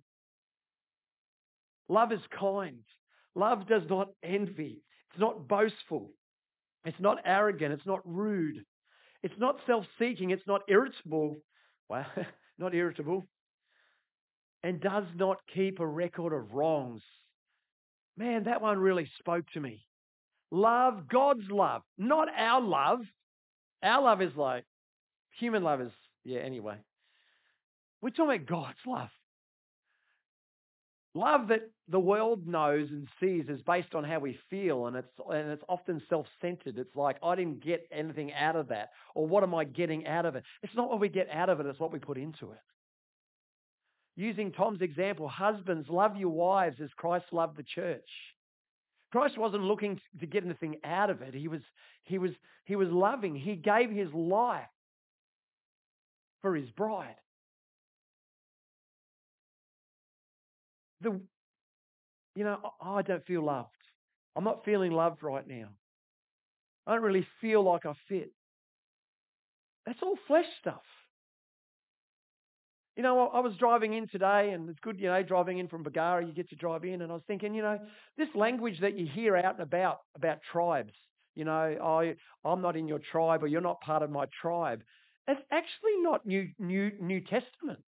Love 1.89 2.13
is 2.13 2.21
kind. 2.39 2.81
Love 3.35 3.67
does 3.69 3.83
not 3.89 4.09
envy. 4.23 4.83
It's 5.11 5.21
not 5.21 5.49
boastful. 5.49 6.11
It's 6.85 7.01
not 7.01 7.19
arrogant. 7.25 7.73
It's 7.73 7.87
not 7.87 8.01
rude. 8.05 8.65
It's 9.23 9.39
not 9.39 9.57
self 9.67 9.85
seeking. 9.99 10.31
It's 10.31 10.47
not 10.47 10.63
irritable. 10.69 11.37
Well, 11.89 12.07
not 12.59 12.75
irritable. 12.75 13.25
And 14.63 14.81
does 14.81 15.05
not 15.15 15.39
keep 15.55 15.81
a 15.81 15.87
record 15.87 16.33
of 16.33 16.53
wrongs. 16.53 17.03
Man, 18.17 18.45
that 18.45 18.63
one 18.63 18.79
really 18.79 19.09
spoke 19.19 19.45
to 19.53 19.61
me. 19.61 19.85
Love, 20.51 21.09
God's 21.09 21.49
love, 21.51 21.83
not 21.99 22.29
our 22.37 22.61
love. 22.61 23.01
Our 23.83 24.03
love 24.03 24.23
is 24.23 24.35
like, 24.37 24.65
human 25.39 25.63
love 25.63 25.81
is, 25.81 25.93
yeah, 26.25 26.41
anyway. 26.41 26.77
We're 28.03 28.11
talking 28.11 28.37
about 28.37 28.47
God's 28.47 28.79
love. 28.87 29.09
Love 31.15 31.49
that 31.49 31.71
the 31.89 31.99
world 31.99 32.47
knows 32.47 32.91
and 32.91 33.09
sees 33.21 33.49
is 33.49 33.63
based 33.63 33.95
on 33.95 34.05
how 34.05 34.19
we 34.19 34.39
feel, 34.51 34.87
and 34.87 34.97
it's 34.97 35.09
and 35.31 35.51
it's 35.51 35.65
often 35.67 36.03
self-centered. 36.11 36.77
It's 36.77 36.95
like 36.95 37.17
I 37.23 37.35
didn't 37.35 37.65
get 37.65 37.89
anything 37.91 38.35
out 38.35 38.55
of 38.55 38.69
that, 38.69 38.91
or 39.15 39.27
what 39.27 39.43
am 39.43 39.55
I 39.55 39.65
getting 39.65 40.07
out 40.07 40.27
of 40.27 40.37
it? 40.37 40.45
It's 40.63 40.75
not 40.77 40.91
what 40.91 41.01
we 41.01 41.09
get 41.09 41.29
out 41.33 41.49
of 41.49 41.59
it; 41.59 41.65
it's 41.65 41.81
what 41.81 41.91
we 41.91 41.99
put 41.99 42.19
into 42.19 42.53
it. 42.53 42.59
Using 44.15 44.53
Tom's 44.53 44.83
example, 44.83 45.27
husbands 45.27 45.89
love 45.89 46.17
your 46.19 46.31
wives 46.31 46.77
as 46.83 46.91
Christ 46.97 47.27
loved 47.33 47.57
the 47.57 47.63
church. 47.63 48.09
Christ 49.11 49.39
wasn't 49.39 49.63
looking 49.63 49.99
to 50.21 50.27
get 50.27 50.45
anything 50.45 50.77
out 50.85 51.09
of 51.09 51.23
it. 51.23 51.33
He 51.33 51.49
was 51.49 51.63
he 52.03 52.19
was 52.19 52.33
he 52.67 52.77
was 52.77 52.89
loving. 52.91 53.35
He 53.35 53.57
gave 53.57 53.91
his 53.91 54.13
life 54.13 54.69
for 56.43 56.55
his 56.55 56.71
bride. 56.71 57.17
the, 61.01 61.21
you 62.35 62.45
know, 62.45 62.59
oh, 62.65 62.95
I 62.95 63.03
don't 63.03 63.25
feel 63.25 63.45
loved. 63.45 63.71
I'm 64.35 64.45
not 64.45 64.65
feeling 64.65 64.93
loved 64.93 65.23
right 65.23 65.47
now. 65.47 65.69
I 66.87 66.95
don't 66.95 67.03
really 67.03 67.27
feel 67.41 67.63
like 67.63 67.87
I 67.87 67.95
fit. 68.09 68.33
That's 69.87 69.99
all 70.03 70.19
flesh 70.27 70.47
stuff. 70.61 70.83
You 72.97 73.03
know, 73.03 73.29
I 73.29 73.41
was 73.41 73.53
driving 73.59 73.93
in 73.93 74.09
today, 74.09 74.51
and 74.53 74.71
it's 74.71 74.79
good, 74.81 74.99
you 74.99 75.09
know, 75.09 75.23
driving 75.23 75.59
in 75.59 75.69
from 75.69 75.83
Bargara, 75.83 76.25
you 76.25 76.33
get 76.33 76.49
to 76.49 76.57
drive 76.57 76.85
in, 76.85 77.03
and 77.03 77.13
I 77.13 77.15
was 77.15 77.25
thinking, 77.27 77.55
you 77.55 77.61
know, 77.61 77.79
this 78.17 78.29
language 78.35 78.81
that 78.81 78.97
you 78.97 79.07
hear 79.07 79.37
out 79.37 79.55
and 79.55 79.63
about 79.63 79.99
about 80.15 80.39
tribes, 80.51 80.93
you 81.35 81.45
know, 81.45 81.53
I, 81.53 82.15
I'm 82.49 82.63
not 82.63 82.75
in 82.75 82.89
your 82.89 83.01
tribe, 83.13 83.43
or 83.43 83.49
you're 83.49 83.61
not 83.61 83.83
part 83.83 84.03
of 84.03 84.11
my 84.11 84.25
tribe. 84.41 84.83
It's 85.29 85.41
actually 85.51 86.03
not 86.03 86.27
New 86.27 86.49
New 86.59 86.93
New 87.01 87.21
Testament. 87.21 87.81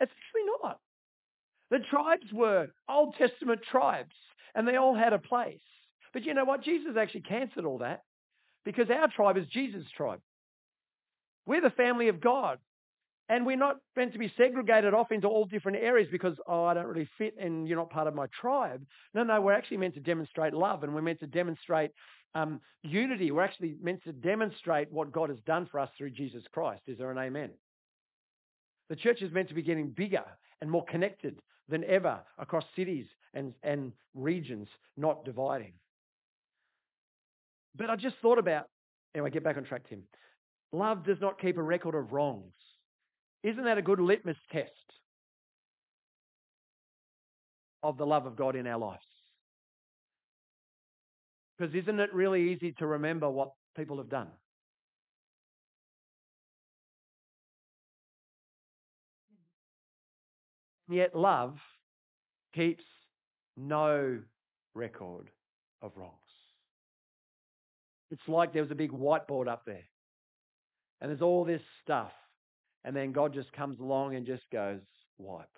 It's 0.00 0.12
actually 0.12 0.46
not. 0.62 0.80
The 1.70 1.78
tribes 1.90 2.32
were 2.32 2.68
Old 2.88 3.14
Testament 3.16 3.60
tribes, 3.70 4.14
and 4.54 4.66
they 4.66 4.76
all 4.76 4.94
had 4.94 5.12
a 5.12 5.18
place. 5.18 5.60
But 6.12 6.24
you 6.24 6.34
know 6.34 6.44
what? 6.44 6.62
Jesus 6.62 6.96
actually 6.98 7.22
cancelled 7.22 7.66
all 7.66 7.78
that 7.78 8.02
because 8.64 8.88
our 8.90 9.08
tribe 9.08 9.36
is 9.36 9.46
Jesus' 9.48 9.84
tribe. 9.96 10.20
We're 11.46 11.60
the 11.60 11.70
family 11.70 12.08
of 12.08 12.20
God. 12.20 12.58
And 13.28 13.44
we're 13.44 13.56
not 13.56 13.78
meant 13.96 14.12
to 14.12 14.20
be 14.20 14.32
segregated 14.36 14.94
off 14.94 15.10
into 15.10 15.26
all 15.26 15.46
different 15.46 15.78
areas 15.78 16.08
because, 16.12 16.34
oh, 16.46 16.64
I 16.64 16.74
don't 16.74 16.86
really 16.86 17.08
fit 17.18 17.34
and 17.40 17.66
you're 17.66 17.76
not 17.76 17.90
part 17.90 18.06
of 18.06 18.14
my 18.14 18.26
tribe. 18.40 18.86
No, 19.14 19.24
no, 19.24 19.40
we're 19.40 19.52
actually 19.52 19.78
meant 19.78 19.94
to 19.94 20.00
demonstrate 20.00 20.54
love 20.54 20.84
and 20.84 20.94
we're 20.94 21.02
meant 21.02 21.18
to 21.20 21.26
demonstrate 21.26 21.90
um, 22.36 22.60
unity. 22.82 23.30
We're 23.30 23.42
actually 23.42 23.76
meant 23.82 24.04
to 24.04 24.12
demonstrate 24.12 24.92
what 24.92 25.10
God 25.10 25.30
has 25.30 25.38
done 25.46 25.66
for 25.70 25.80
us 25.80 25.88
through 25.96 26.10
Jesus 26.10 26.44
Christ. 26.52 26.82
Is 26.86 26.98
there 26.98 27.10
an 27.10 27.18
amen? 27.18 27.50
The 28.90 28.96
church 28.96 29.22
is 29.22 29.32
meant 29.32 29.48
to 29.48 29.54
be 29.54 29.62
getting 29.62 29.88
bigger 29.88 30.24
and 30.60 30.70
more 30.70 30.84
connected 30.84 31.38
than 31.68 31.82
ever 31.84 32.20
across 32.38 32.64
cities 32.76 33.06
and, 33.34 33.54
and 33.62 33.92
regions, 34.14 34.68
not 34.96 35.24
dividing. 35.24 35.72
But 37.74 37.90
I 37.90 37.96
just 37.96 38.16
thought 38.20 38.38
about, 38.38 38.68
anyway, 39.14 39.30
get 39.30 39.42
back 39.42 39.56
on 39.56 39.64
track, 39.64 39.88
Tim. 39.88 40.02
Love 40.72 41.04
does 41.04 41.20
not 41.20 41.40
keep 41.40 41.56
a 41.56 41.62
record 41.62 41.94
of 41.94 42.12
wrongs. 42.12 42.52
Isn't 43.42 43.64
that 43.64 43.78
a 43.78 43.82
good 43.82 44.00
litmus 44.00 44.36
test 44.52 44.70
of 47.82 47.96
the 47.96 48.06
love 48.06 48.26
of 48.26 48.36
God 48.36 48.56
in 48.56 48.66
our 48.66 48.78
lives? 48.78 49.04
Because 51.56 51.74
isn't 51.74 52.00
it 52.00 52.12
really 52.12 52.52
easy 52.52 52.72
to 52.72 52.86
remember 52.86 53.30
what 53.30 53.52
people 53.76 53.96
have 53.98 54.10
done? 54.10 54.28
Yet 60.88 61.14
love 61.14 61.56
keeps 62.54 62.84
no 63.56 64.18
record 64.74 65.30
of 65.82 65.92
wrongs. 65.96 66.12
It's 68.10 68.28
like 68.28 68.52
there 68.52 68.62
was 68.62 68.70
a 68.70 68.76
big 68.76 68.92
whiteboard 68.92 69.48
up 69.48 69.64
there. 69.66 69.84
And 71.00 71.10
there's 71.10 71.22
all 71.22 71.44
this 71.44 71.62
stuff. 71.82 72.12
And 72.84 72.94
then 72.94 73.12
God 73.12 73.34
just 73.34 73.52
comes 73.52 73.80
along 73.80 74.14
and 74.14 74.26
just 74.26 74.44
goes, 74.52 74.80
wipe. 75.18 75.48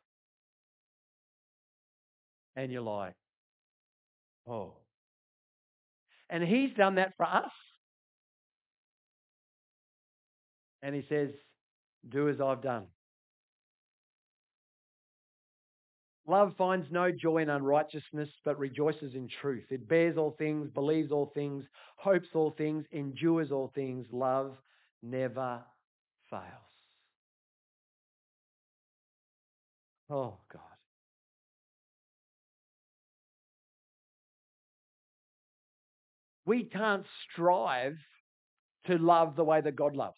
And 2.56 2.72
you're 2.72 2.80
like, 2.80 3.14
oh. 4.48 4.72
And 6.30 6.42
he's 6.42 6.74
done 6.76 6.96
that 6.96 7.14
for 7.16 7.26
us. 7.26 7.50
And 10.82 10.94
he 10.94 11.04
says, 11.08 11.30
do 12.08 12.28
as 12.28 12.40
I've 12.40 12.62
done. 12.62 12.84
Love 16.26 16.52
finds 16.58 16.86
no 16.90 17.10
joy 17.10 17.38
in 17.38 17.48
unrighteousness, 17.48 18.28
but 18.44 18.58
rejoices 18.58 19.14
in 19.14 19.28
truth. 19.40 19.64
It 19.70 19.88
bears 19.88 20.18
all 20.18 20.36
things, 20.38 20.68
believes 20.74 21.10
all 21.10 21.32
things, 21.34 21.64
hopes 21.96 22.28
all 22.34 22.54
things, 22.58 22.84
endures 22.92 23.50
all 23.50 23.72
things. 23.74 24.06
Love 24.12 24.52
never 25.02 25.60
fails. 26.28 26.42
Oh, 30.10 30.36
God. 30.52 30.67
We 36.48 36.64
can't 36.64 37.04
strive 37.30 37.98
to 38.86 38.96
love 38.96 39.36
the 39.36 39.44
way 39.44 39.60
that 39.60 39.76
God 39.76 39.94
loves. 39.94 40.16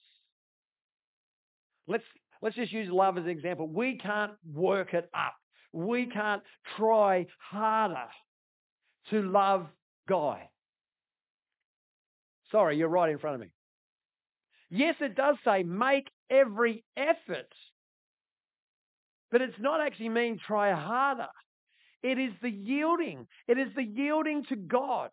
Let's, 1.89 2.05
let's 2.41 2.55
just 2.55 2.73
use 2.73 2.89
love 2.89 3.19
as 3.19 3.25
an 3.25 3.31
example. 3.31 3.67
We 3.67 3.99
can't 3.99 4.35
work 4.55 4.95
it 4.95 5.11
up. 5.13 5.35
We 5.73 6.07
can't 6.07 6.43
try 6.77 7.27
harder 7.51 8.07
to 9.11 9.23
love 9.23 9.67
God. 10.09 10.39
Sorry, 12.53 12.77
you're 12.77 12.89
right 12.89 13.11
in 13.11 13.19
front 13.19 13.35
of 13.35 13.41
me. 13.41 13.49
Yes, 14.71 14.95
it 15.01 15.17
does 15.17 15.35
say 15.45 15.65
make 15.65 16.07
every 16.31 16.85
effort, 16.97 17.53
but 19.33 19.43
it's 19.43 19.59
not 19.59 19.81
actually 19.81 20.11
mean 20.11 20.39
try 20.39 20.73
harder. 20.73 21.27
It 22.05 22.21
is 22.21 22.31
the 22.41 22.51
yielding. 22.51 23.27
It 23.49 23.59
is 23.59 23.75
the 23.75 23.83
yielding 23.83 24.45
to 24.45 24.55
God. 24.55 25.11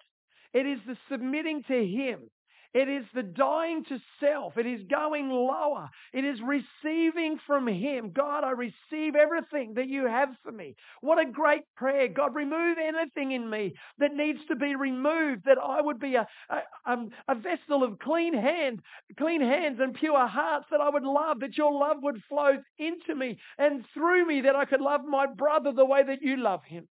It 0.57 0.65
is 0.65 0.79
the 0.87 0.97
submitting 1.07 1.61
to 1.67 1.85
Him. 1.85 2.31
It 2.73 2.89
is 2.89 3.05
the 3.13 3.21
dying 3.21 3.85
to 3.89 3.99
self. 4.19 4.57
It 4.57 4.65
is 4.65 4.81
going 4.89 5.29
lower. 5.29 5.87
It 6.13 6.25
is 6.25 6.39
receiving 6.41 7.37
from 7.45 7.67
Him. 7.67 8.11
God, 8.11 8.43
I 8.43 8.53
receive 8.53 9.15
everything 9.15 9.75
that 9.75 9.87
you 9.87 10.07
have 10.07 10.29
for 10.43 10.51
me. 10.51 10.75
What 11.01 11.19
a 11.19 11.29
great 11.29 11.61
prayer. 11.75 12.07
God, 12.07 12.33
remove 12.33 12.79
anything 12.79 13.33
in 13.33 13.47
me 13.47 13.75
that 13.99 14.15
needs 14.15 14.39
to 14.47 14.55
be 14.55 14.75
removed, 14.75 15.43
that 15.45 15.59
I 15.63 15.79
would 15.79 15.99
be 15.99 16.15
a, 16.15 16.27
a, 16.49 16.91
um, 16.91 17.11
a 17.27 17.35
vessel 17.35 17.83
of 17.83 17.99
clean 17.99 18.33
hand, 18.33 18.81
clean 19.15 19.41
hands 19.41 19.77
and 19.79 19.93
pure 19.93 20.27
hearts, 20.27 20.65
that 20.71 20.81
I 20.81 20.89
would 20.89 21.03
love, 21.03 21.41
that 21.41 21.55
your 21.55 21.71
love 21.71 21.97
would 22.01 22.23
flow 22.27 22.57
into 22.79 23.13
me 23.13 23.37
and 23.59 23.85
through 23.93 24.25
me, 24.25 24.41
that 24.41 24.55
I 24.55 24.65
could 24.65 24.81
love 24.81 25.01
my 25.07 25.27
brother 25.27 25.71
the 25.71 25.85
way 25.85 26.01
that 26.01 26.23
you 26.23 26.37
love 26.37 26.63
him. 26.63 26.87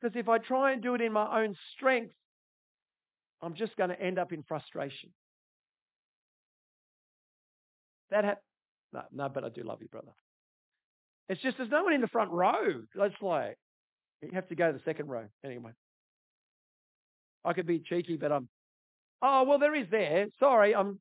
Because 0.00 0.16
if 0.16 0.28
I 0.28 0.38
try 0.38 0.72
and 0.72 0.82
do 0.82 0.94
it 0.94 1.00
in 1.00 1.12
my 1.12 1.42
own 1.42 1.54
strength, 1.76 2.14
I'm 3.42 3.54
just 3.54 3.76
going 3.76 3.90
to 3.90 4.00
end 4.00 4.18
up 4.18 4.32
in 4.32 4.42
frustration. 4.42 5.10
That 8.10 8.24
ha- 8.24 8.34
no, 8.92 9.02
no, 9.12 9.28
but 9.28 9.44
I 9.44 9.48
do 9.50 9.62
love 9.62 9.78
you, 9.82 9.88
brother. 9.88 10.12
It's 11.28 11.40
just 11.42 11.58
there's 11.58 11.70
no 11.70 11.84
one 11.84 11.92
in 11.92 12.00
the 12.00 12.08
front 12.08 12.30
row. 12.32 12.82
That's 12.94 13.14
like 13.22 13.56
you 14.20 14.30
have 14.34 14.48
to 14.48 14.54
go 14.54 14.72
to 14.72 14.76
the 14.76 14.84
second 14.84 15.08
row 15.08 15.26
anyway. 15.44 15.70
I 17.44 17.52
could 17.52 17.66
be 17.66 17.78
cheeky, 17.78 18.16
but 18.16 18.32
I'm. 18.32 18.48
Oh 19.22 19.44
well, 19.44 19.58
there 19.58 19.74
is 19.74 19.86
there. 19.90 20.26
Sorry, 20.40 20.74
I'm. 20.74 20.98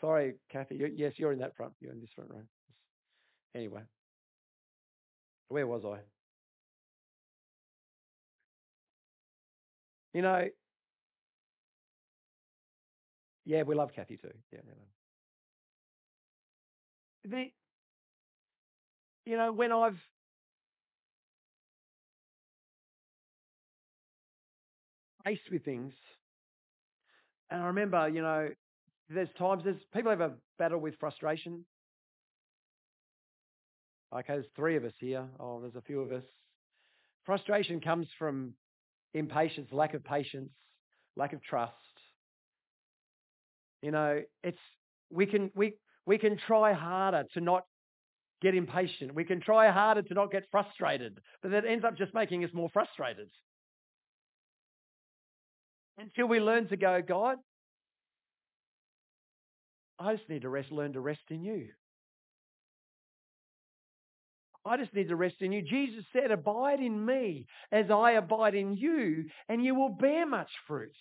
Sorry, 0.00 0.34
Kathy. 0.50 0.76
You, 0.76 0.90
yes, 0.94 1.12
you're 1.16 1.32
in 1.32 1.40
that 1.40 1.56
front. 1.56 1.72
You're 1.80 1.92
in 1.92 2.00
this 2.00 2.10
front 2.14 2.30
row. 2.30 2.42
Anyway, 3.54 3.82
where 5.48 5.66
was 5.66 5.82
I? 5.84 5.98
You 10.14 10.22
know, 10.22 10.44
yeah, 13.44 13.62
we 13.62 13.74
love 13.74 13.90
Kathy 13.94 14.16
too. 14.16 14.30
Yeah, 14.52 14.60
love. 14.66 14.76
The, 17.24 17.50
you 19.26 19.36
know, 19.36 19.52
when 19.52 19.72
I've 19.72 19.98
faced 25.24 25.50
with 25.50 25.64
things, 25.64 25.92
and 27.50 27.62
I 27.62 27.66
remember, 27.66 28.08
you 28.08 28.22
know, 28.22 28.48
there's 29.10 29.28
times 29.38 29.62
there's 29.64 29.80
people 29.94 30.10
have 30.10 30.20
a 30.20 30.32
battle 30.58 30.78
with 30.78 30.94
frustration. 31.00 31.64
Okay, 34.14 34.34
there's 34.34 34.46
three 34.56 34.76
of 34.76 34.84
us 34.84 34.92
here. 34.98 35.26
Oh, 35.38 35.60
there's 35.60 35.76
a 35.76 35.82
few 35.82 36.00
of 36.00 36.12
us. 36.12 36.24
Frustration 37.24 37.80
comes 37.80 38.06
from 38.18 38.54
impatience, 39.14 39.68
lack 39.72 39.94
of 39.94 40.04
patience, 40.04 40.50
lack 41.16 41.32
of 41.32 41.42
trust. 41.42 41.74
You 43.82 43.90
know, 43.90 44.22
it's 44.42 44.58
we 45.10 45.26
can 45.26 45.50
we 45.54 45.74
we 46.06 46.18
can 46.18 46.36
try 46.36 46.72
harder 46.72 47.24
to 47.34 47.40
not 47.40 47.64
get 48.40 48.54
impatient. 48.54 49.14
We 49.14 49.24
can 49.24 49.40
try 49.40 49.70
harder 49.70 50.02
to 50.02 50.14
not 50.14 50.30
get 50.30 50.44
frustrated, 50.50 51.18
but 51.42 51.50
that 51.52 51.64
ends 51.66 51.84
up 51.84 51.96
just 51.96 52.14
making 52.14 52.44
us 52.44 52.50
more 52.52 52.68
frustrated. 52.72 53.28
Until 55.98 56.28
we 56.28 56.38
learn 56.38 56.68
to 56.68 56.76
go, 56.76 57.02
God, 57.06 57.38
I 59.98 60.14
just 60.14 60.28
need 60.28 60.42
to 60.42 60.48
rest, 60.48 60.70
learn 60.70 60.92
to 60.92 61.00
rest 61.00 61.22
in 61.30 61.42
you. 61.42 61.68
I 64.64 64.76
just 64.76 64.94
need 64.94 65.08
to 65.08 65.16
rest 65.16 65.36
in 65.40 65.52
you. 65.52 65.62
Jesus 65.62 66.04
said, 66.12 66.30
Abide 66.30 66.80
in 66.80 67.04
me 67.04 67.46
as 67.72 67.86
I 67.90 68.12
abide 68.12 68.54
in 68.54 68.76
you, 68.76 69.26
and 69.48 69.64
you 69.64 69.74
will 69.74 69.88
bear 69.88 70.26
much 70.26 70.50
fruit. 70.66 70.94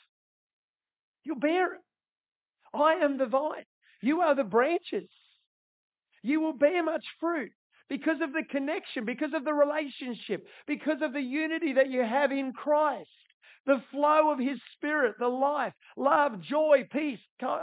You'll 1.24 1.40
bear 1.40 1.76
it. 1.76 1.82
I 2.74 2.96
am 2.96 3.18
the 3.18 3.26
vine. 3.26 3.66
You 4.02 4.22
are 4.22 4.36
the 4.36 4.44
branches. 4.44 5.10
You 6.22 6.42
will 6.42 6.54
bear 6.54 6.84
much 6.84 7.04
fruit 7.20 7.52
because 7.90 8.22
of 8.22 8.34
the 8.34 8.44
connection, 8.50 9.06
because 9.06 9.34
of 9.34 9.44
the 9.44 9.54
relationship, 9.54 10.46
because 10.68 11.02
of 11.02 11.14
the 11.14 11.22
unity 11.22 11.74
that 11.74 11.90
you 11.90 12.02
have 12.02 12.32
in 12.32 12.54
Christ 12.54 13.10
the 13.68 13.84
flow 13.92 14.32
of 14.32 14.40
his 14.40 14.58
spirit, 14.76 15.16
the 15.20 15.28
life, 15.28 15.74
love, 15.98 16.42
joy, 16.42 16.88
peace, 16.92 17.20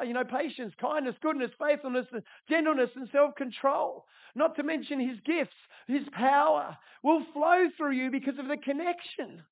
you 0.07 0.13
know, 0.13 0.25
patience, 0.25 0.75
kindness, 0.81 1.17
goodness, 1.23 1.51
faithfulness, 1.59 2.07
gentleness, 2.49 2.91
and 2.95 3.09
self-control. 3.11 4.05
Not 4.37 4.55
to 4.57 4.63
mention 4.63 5.01
his 5.01 5.19
gifts, 5.25 5.57
his 5.89 6.03
power 6.13 6.77
will 7.03 7.25
flow 7.33 7.69
through 7.77 7.93
you 7.93 8.11
because 8.11 8.39
of 8.39 8.49
the 8.49 8.59
connection. 8.59 9.43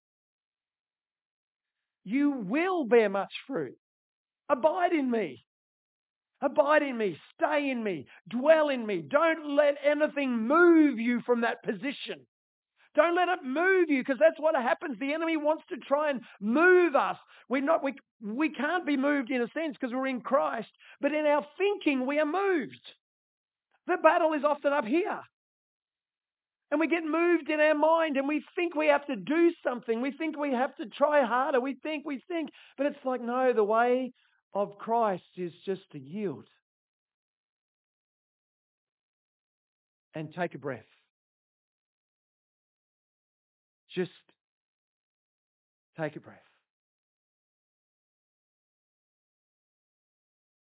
You 2.05 2.33
will 2.47 2.85
bear 2.85 3.09
much 3.09 3.33
fruit. 3.47 3.77
Abide 4.49 4.93
in 4.93 5.11
me. 5.11 5.45
Abide 6.43 6.83
in 6.83 6.99
me. 6.99 7.17
Stay 7.37 7.71
in 7.71 7.83
me. 7.83 8.07
Dwell 8.29 8.69
in 8.69 8.85
me. 8.85 9.03
Don't 9.09 9.57
let 9.57 9.77
anything 9.85 10.47
move 10.49 10.99
you 10.99 11.21
from 11.25 11.43
that 11.43 11.63
position. 11.63 12.27
Don't 12.95 13.17
let 13.17 13.29
it 13.29 13.45
move 13.45 13.89
you 13.89 14.01
because 14.03 14.19
that's 14.21 14.39
what 14.39 14.55
happens. 14.55 14.99
The 14.99 15.15
enemy 15.15 15.37
wants 15.37 15.65
to 15.71 15.77
try 15.77 16.11
and 16.11 16.21
move 16.41 16.95
us. 16.95 17.17
We're 17.49 17.63
not, 17.63 17.83
we, 17.83 17.95
we 18.23 18.51
can't 18.51 18.87
be 18.87 18.97
moved 18.97 19.31
in 19.31 19.41
a 19.41 19.49
sense 19.55 19.77
because 19.81 19.95
we're 19.95 20.09
in 20.09 20.21
Christ, 20.21 20.69
but 21.01 21.13
in 21.13 21.25
our 21.25 21.47
thinking, 21.57 22.07
we 22.07 22.19
are 22.19 22.27
moved. 22.27 22.81
The 23.87 23.97
battle 24.03 24.35
is 24.35 24.45
often 24.45 24.73
up 24.73 24.85
here. 24.85 25.21
And 26.71 26.81
we 26.81 26.87
get 26.87 27.05
moved 27.05 27.51
in 27.51 27.61
our 27.61 27.75
mind 27.75 28.17
and 28.17 28.27
we 28.27 28.43
think 28.57 28.75
we 28.75 28.87
have 28.87 29.07
to 29.07 29.17
do 29.17 29.53
something. 29.63 30.01
We 30.01 30.13
think 30.13 30.39
we 30.39 30.53
have 30.53 30.75
to 30.77 30.87
try 30.87 31.25
harder. 31.25 31.61
We 31.61 31.77
think, 31.83 32.07
we 32.07 32.23
think. 32.29 32.51
But 32.79 32.87
it's 32.87 33.05
like, 33.05 33.21
no, 33.21 33.53
the 33.53 33.65
way 33.65 34.13
of 34.55 34.79
Christ 34.79 35.25
is 35.37 35.53
just 35.67 35.83
to 35.93 35.99
yield 35.99 36.47
and 40.15 40.33
take 40.35 40.55
a 40.55 40.59
breath. 40.59 40.85
Just 43.95 44.11
take 45.99 46.17
a 46.17 46.21
breath. 46.21 46.39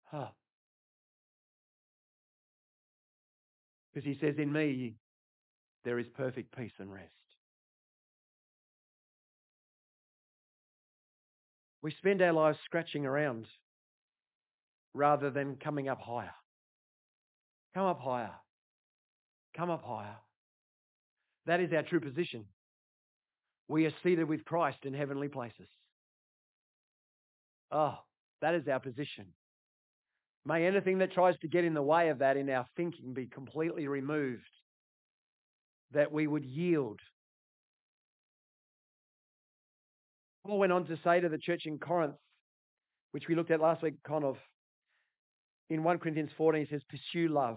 Huh. 0.04 0.26
Because 3.92 4.06
he 4.06 4.18
says, 4.20 4.34
In 4.38 4.52
me 4.52 4.94
there 5.84 5.98
is 5.98 6.06
perfect 6.16 6.56
peace 6.56 6.72
and 6.78 6.92
rest. 6.92 7.10
We 11.82 11.90
spend 11.98 12.22
our 12.22 12.32
lives 12.32 12.58
scratching 12.64 13.06
around 13.06 13.46
rather 14.94 15.30
than 15.30 15.56
coming 15.56 15.88
up 15.88 16.00
higher. 16.00 16.34
Come 17.74 17.86
up 17.86 18.00
higher. 18.00 18.30
Come 19.56 19.70
up 19.70 19.82
higher. 19.84 20.16
That 21.46 21.60
is 21.60 21.72
our 21.72 21.82
true 21.82 22.00
position. 22.00 22.44
We 23.72 23.86
are 23.86 23.92
seated 24.02 24.28
with 24.28 24.44
Christ 24.44 24.84
in 24.84 24.92
heavenly 24.92 25.28
places. 25.28 25.66
Oh, 27.70 27.94
that 28.42 28.54
is 28.54 28.68
our 28.68 28.78
position. 28.78 29.24
May 30.44 30.66
anything 30.66 30.98
that 30.98 31.14
tries 31.14 31.38
to 31.38 31.48
get 31.48 31.64
in 31.64 31.72
the 31.72 31.80
way 31.80 32.10
of 32.10 32.18
that 32.18 32.36
in 32.36 32.50
our 32.50 32.66
thinking 32.76 33.14
be 33.14 33.24
completely 33.24 33.88
removed. 33.88 34.42
That 35.92 36.12
we 36.12 36.26
would 36.26 36.44
yield. 36.44 37.00
Paul 40.46 40.58
went 40.58 40.72
on 40.72 40.84
to 40.88 40.98
say 41.02 41.20
to 41.20 41.30
the 41.30 41.38
church 41.38 41.62
in 41.64 41.78
Corinth, 41.78 42.16
which 43.12 43.24
we 43.26 43.34
looked 43.34 43.50
at 43.50 43.60
last 43.60 43.82
week, 43.82 43.94
kind 44.06 44.24
of 44.24 44.36
in 45.70 45.82
1 45.82 45.98
Corinthians 45.98 46.30
14, 46.36 46.66
he 46.66 46.70
says, 46.70 46.82
Pursue 46.90 47.28
love 47.28 47.56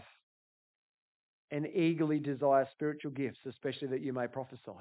and 1.52 1.68
eagerly 1.68 2.20
desire 2.20 2.70
spiritual 2.72 3.12
gifts, 3.12 3.40
especially 3.46 3.90
that 3.90 4.02
you 4.02 4.14
may 4.14 4.28
prophesy 4.28 4.72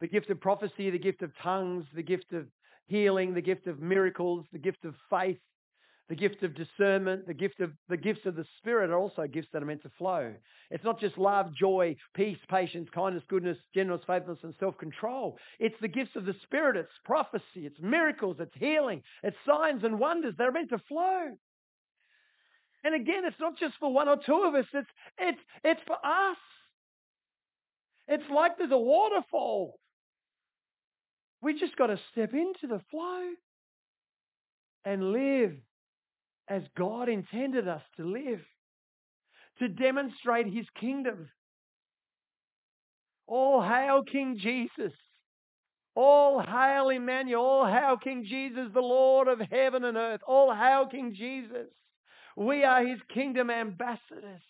the 0.00 0.08
gift 0.08 0.30
of 0.30 0.40
prophecy, 0.40 0.90
the 0.90 0.98
gift 0.98 1.22
of 1.22 1.30
tongues, 1.42 1.84
the 1.94 2.02
gift 2.02 2.32
of 2.32 2.46
healing, 2.86 3.34
the 3.34 3.40
gift 3.40 3.66
of 3.66 3.80
miracles, 3.80 4.44
the 4.52 4.58
gift 4.58 4.84
of 4.84 4.94
faith, 5.08 5.38
the 6.08 6.14
gift 6.14 6.42
of 6.42 6.54
discernment, 6.54 7.26
the 7.26 7.34
gift 7.34 7.60
of 7.60 7.72
the 7.88 7.96
gifts 7.96 8.26
of 8.26 8.36
the 8.36 8.44
spirit 8.58 8.90
are 8.90 8.98
also 8.98 9.26
gifts 9.26 9.48
that 9.52 9.62
are 9.62 9.66
meant 9.66 9.82
to 9.82 9.90
flow. 9.96 10.34
It's 10.70 10.84
not 10.84 11.00
just 11.00 11.16
love, 11.16 11.54
joy, 11.54 11.96
peace, 12.14 12.38
patience, 12.50 12.88
kindness, 12.94 13.22
goodness, 13.28 13.56
gentleness, 13.74 14.04
faithfulness, 14.06 14.44
and 14.44 14.54
self-control. 14.60 15.38
It's 15.58 15.76
the 15.80 15.88
gifts 15.88 16.14
of 16.16 16.26
the 16.26 16.34
spirit. 16.42 16.76
It's 16.76 16.90
prophecy. 17.04 17.64
It's 17.64 17.80
miracles. 17.80 18.36
It's 18.38 18.54
healing. 18.58 19.02
It's 19.22 19.36
signs 19.46 19.82
and 19.82 19.98
wonders 19.98 20.34
They're 20.36 20.52
meant 20.52 20.70
to 20.70 20.78
flow. 20.88 21.28
And 22.84 22.94
again, 22.94 23.24
it's 23.24 23.40
not 23.40 23.56
just 23.58 23.74
for 23.80 23.90
one 23.90 24.08
or 24.08 24.18
two 24.24 24.44
of 24.46 24.54
us. 24.54 24.66
It's 24.74 24.90
it's 25.18 25.40
it's 25.64 25.80
for 25.86 25.96
us. 25.96 26.36
It's 28.08 28.30
like 28.30 28.58
there's 28.58 28.70
a 28.70 28.76
waterfall 28.76 29.78
we 31.44 31.52
just 31.58 31.76
got 31.76 31.88
to 31.88 32.00
step 32.10 32.32
into 32.32 32.66
the 32.66 32.80
flow 32.90 33.22
and 34.84 35.12
live 35.12 35.52
as 36.48 36.62
God 36.76 37.08
intended 37.08 37.68
us 37.68 37.82
to 37.98 38.04
live, 38.04 38.40
to 39.58 39.68
demonstrate 39.68 40.46
his 40.46 40.64
kingdom. 40.80 41.28
All 43.26 43.62
hail 43.62 44.02
King 44.02 44.38
Jesus. 44.40 44.92
All 45.94 46.40
hail 46.40 46.88
Emmanuel. 46.88 47.42
All 47.42 47.66
hail 47.66 47.98
King 47.98 48.26
Jesus, 48.28 48.68
the 48.72 48.80
Lord 48.80 49.28
of 49.28 49.38
heaven 49.38 49.84
and 49.84 49.98
earth. 49.98 50.20
All 50.26 50.54
hail 50.54 50.86
King 50.86 51.14
Jesus. 51.14 51.68
We 52.36 52.64
are 52.64 52.86
his 52.86 52.98
kingdom 53.12 53.50
ambassadors. 53.50 54.42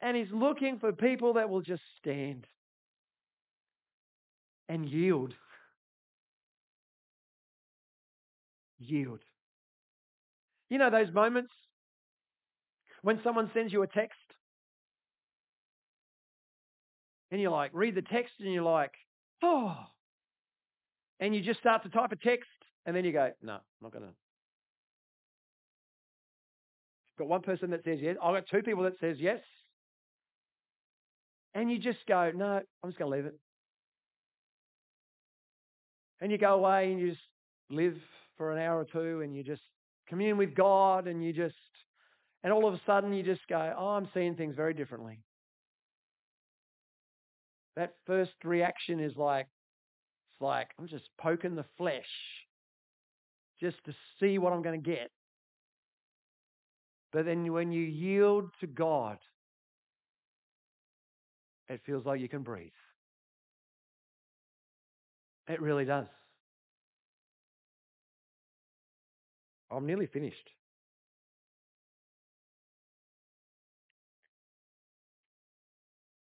And 0.00 0.16
he's 0.16 0.32
looking 0.32 0.78
for 0.80 0.92
people 0.92 1.34
that 1.34 1.48
will 1.48 1.62
just 1.62 1.82
stand 1.98 2.46
and 4.68 4.88
yield 4.88 5.34
yield. 8.86 9.20
You 10.70 10.78
know 10.78 10.90
those 10.90 11.12
moments 11.12 11.52
when 13.02 13.20
someone 13.22 13.50
sends 13.52 13.72
you 13.72 13.82
a 13.82 13.86
text 13.86 14.18
and 17.30 17.40
you're 17.40 17.50
like, 17.50 17.70
read 17.74 17.94
the 17.94 18.02
text 18.02 18.32
and 18.40 18.52
you're 18.52 18.62
like, 18.62 18.92
oh, 19.42 19.76
and 21.20 21.34
you 21.34 21.42
just 21.42 21.60
start 21.60 21.82
to 21.82 21.88
type 21.88 22.12
a 22.12 22.16
text 22.16 22.48
and 22.86 22.94
then 22.94 23.04
you 23.04 23.12
go, 23.12 23.30
no, 23.42 23.54
I'm 23.54 23.60
not 23.82 23.92
going 23.92 24.04
to. 24.04 24.10
Got 27.18 27.28
one 27.28 27.42
person 27.42 27.70
that 27.70 27.84
says 27.84 27.98
yes. 28.02 28.16
I've 28.22 28.34
got 28.34 28.44
two 28.50 28.62
people 28.62 28.82
that 28.84 28.94
says 29.00 29.16
yes. 29.20 29.40
And 31.54 31.70
you 31.70 31.78
just 31.78 31.98
go, 32.08 32.32
no, 32.34 32.60
I'm 32.82 32.90
just 32.90 32.98
going 32.98 33.10
to 33.10 33.16
leave 33.16 33.26
it. 33.26 33.38
And 36.20 36.32
you 36.32 36.38
go 36.38 36.54
away 36.54 36.90
and 36.90 37.00
you 37.00 37.10
just 37.10 37.22
live 37.70 37.96
for 38.36 38.52
an 38.52 38.58
hour 38.58 38.80
or 38.80 38.84
two 38.84 39.20
and 39.22 39.34
you 39.34 39.42
just 39.42 39.62
commune 40.08 40.36
with 40.36 40.54
God 40.54 41.06
and 41.06 41.24
you 41.24 41.32
just, 41.32 41.54
and 42.42 42.52
all 42.52 42.66
of 42.66 42.74
a 42.74 42.80
sudden 42.86 43.12
you 43.12 43.22
just 43.22 43.46
go, 43.48 43.74
oh, 43.78 43.88
I'm 43.88 44.08
seeing 44.12 44.34
things 44.34 44.54
very 44.56 44.74
differently. 44.74 45.20
That 47.76 47.94
first 48.06 48.32
reaction 48.44 49.00
is 49.00 49.16
like, 49.16 49.46
it's 50.30 50.40
like, 50.40 50.68
I'm 50.78 50.88
just 50.88 51.08
poking 51.18 51.54
the 51.54 51.64
flesh 51.76 52.02
just 53.60 53.76
to 53.86 53.94
see 54.20 54.38
what 54.38 54.52
I'm 54.52 54.62
going 54.62 54.80
to 54.80 54.90
get. 54.90 55.10
But 57.12 57.24
then 57.24 57.52
when 57.52 57.72
you 57.72 57.82
yield 57.82 58.50
to 58.60 58.66
God, 58.66 59.18
it 61.68 61.80
feels 61.86 62.04
like 62.04 62.20
you 62.20 62.28
can 62.28 62.42
breathe. 62.42 62.70
It 65.48 65.60
really 65.60 65.84
does. 65.84 66.06
I'm 69.74 69.86
nearly 69.86 70.06
finished. 70.06 70.48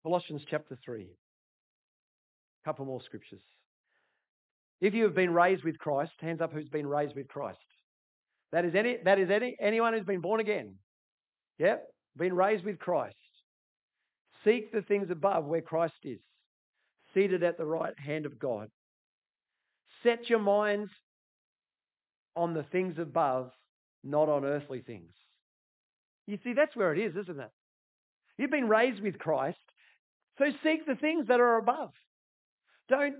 Colossians 0.03 0.41
chapter 0.49 0.77
3. 0.83 1.01
A 1.03 2.67
couple 2.67 2.85
more 2.85 3.01
scriptures. 3.01 3.41
If 4.81 4.93
you 4.93 5.03
have 5.03 5.15
been 5.15 5.33
raised 5.33 5.63
with 5.63 5.77
Christ, 5.77 6.11
hands 6.19 6.41
up 6.41 6.51
who's 6.51 6.69
been 6.69 6.87
raised 6.87 7.15
with 7.15 7.27
Christ. 7.27 7.59
That 8.51 8.65
is 8.65 8.75
any 8.75 8.97
that 9.05 9.17
is 9.17 9.29
any 9.29 9.55
anyone 9.59 9.93
who's 9.93 10.05
been 10.05 10.21
born 10.21 10.39
again. 10.39 10.75
Yep, 11.57 11.85
been 12.17 12.35
raised 12.35 12.65
with 12.65 12.79
Christ. 12.79 13.15
Seek 14.43 14.71
the 14.71 14.81
things 14.81 15.09
above 15.09 15.45
where 15.45 15.61
Christ 15.61 15.93
is, 16.03 16.19
seated 17.13 17.43
at 17.43 17.57
the 17.57 17.65
right 17.65 17.97
hand 17.97 18.25
of 18.25 18.37
God. 18.37 18.67
Set 20.03 20.29
your 20.29 20.39
minds 20.39 20.91
on 22.35 22.53
the 22.53 22.63
things 22.63 22.95
above, 22.99 23.51
not 24.03 24.29
on 24.29 24.45
earthly 24.45 24.81
things. 24.81 25.11
You 26.27 26.37
see, 26.43 26.53
that's 26.53 26.75
where 26.75 26.93
it 26.93 26.99
is, 26.99 27.15
isn't 27.15 27.39
it? 27.39 27.51
You've 28.37 28.51
been 28.51 28.69
raised 28.69 29.01
with 29.01 29.19
Christ, 29.19 29.57
so 30.37 30.45
seek 30.63 30.85
the 30.85 30.95
things 30.95 31.27
that 31.27 31.39
are 31.39 31.57
above. 31.57 31.91
Don't 32.89 33.15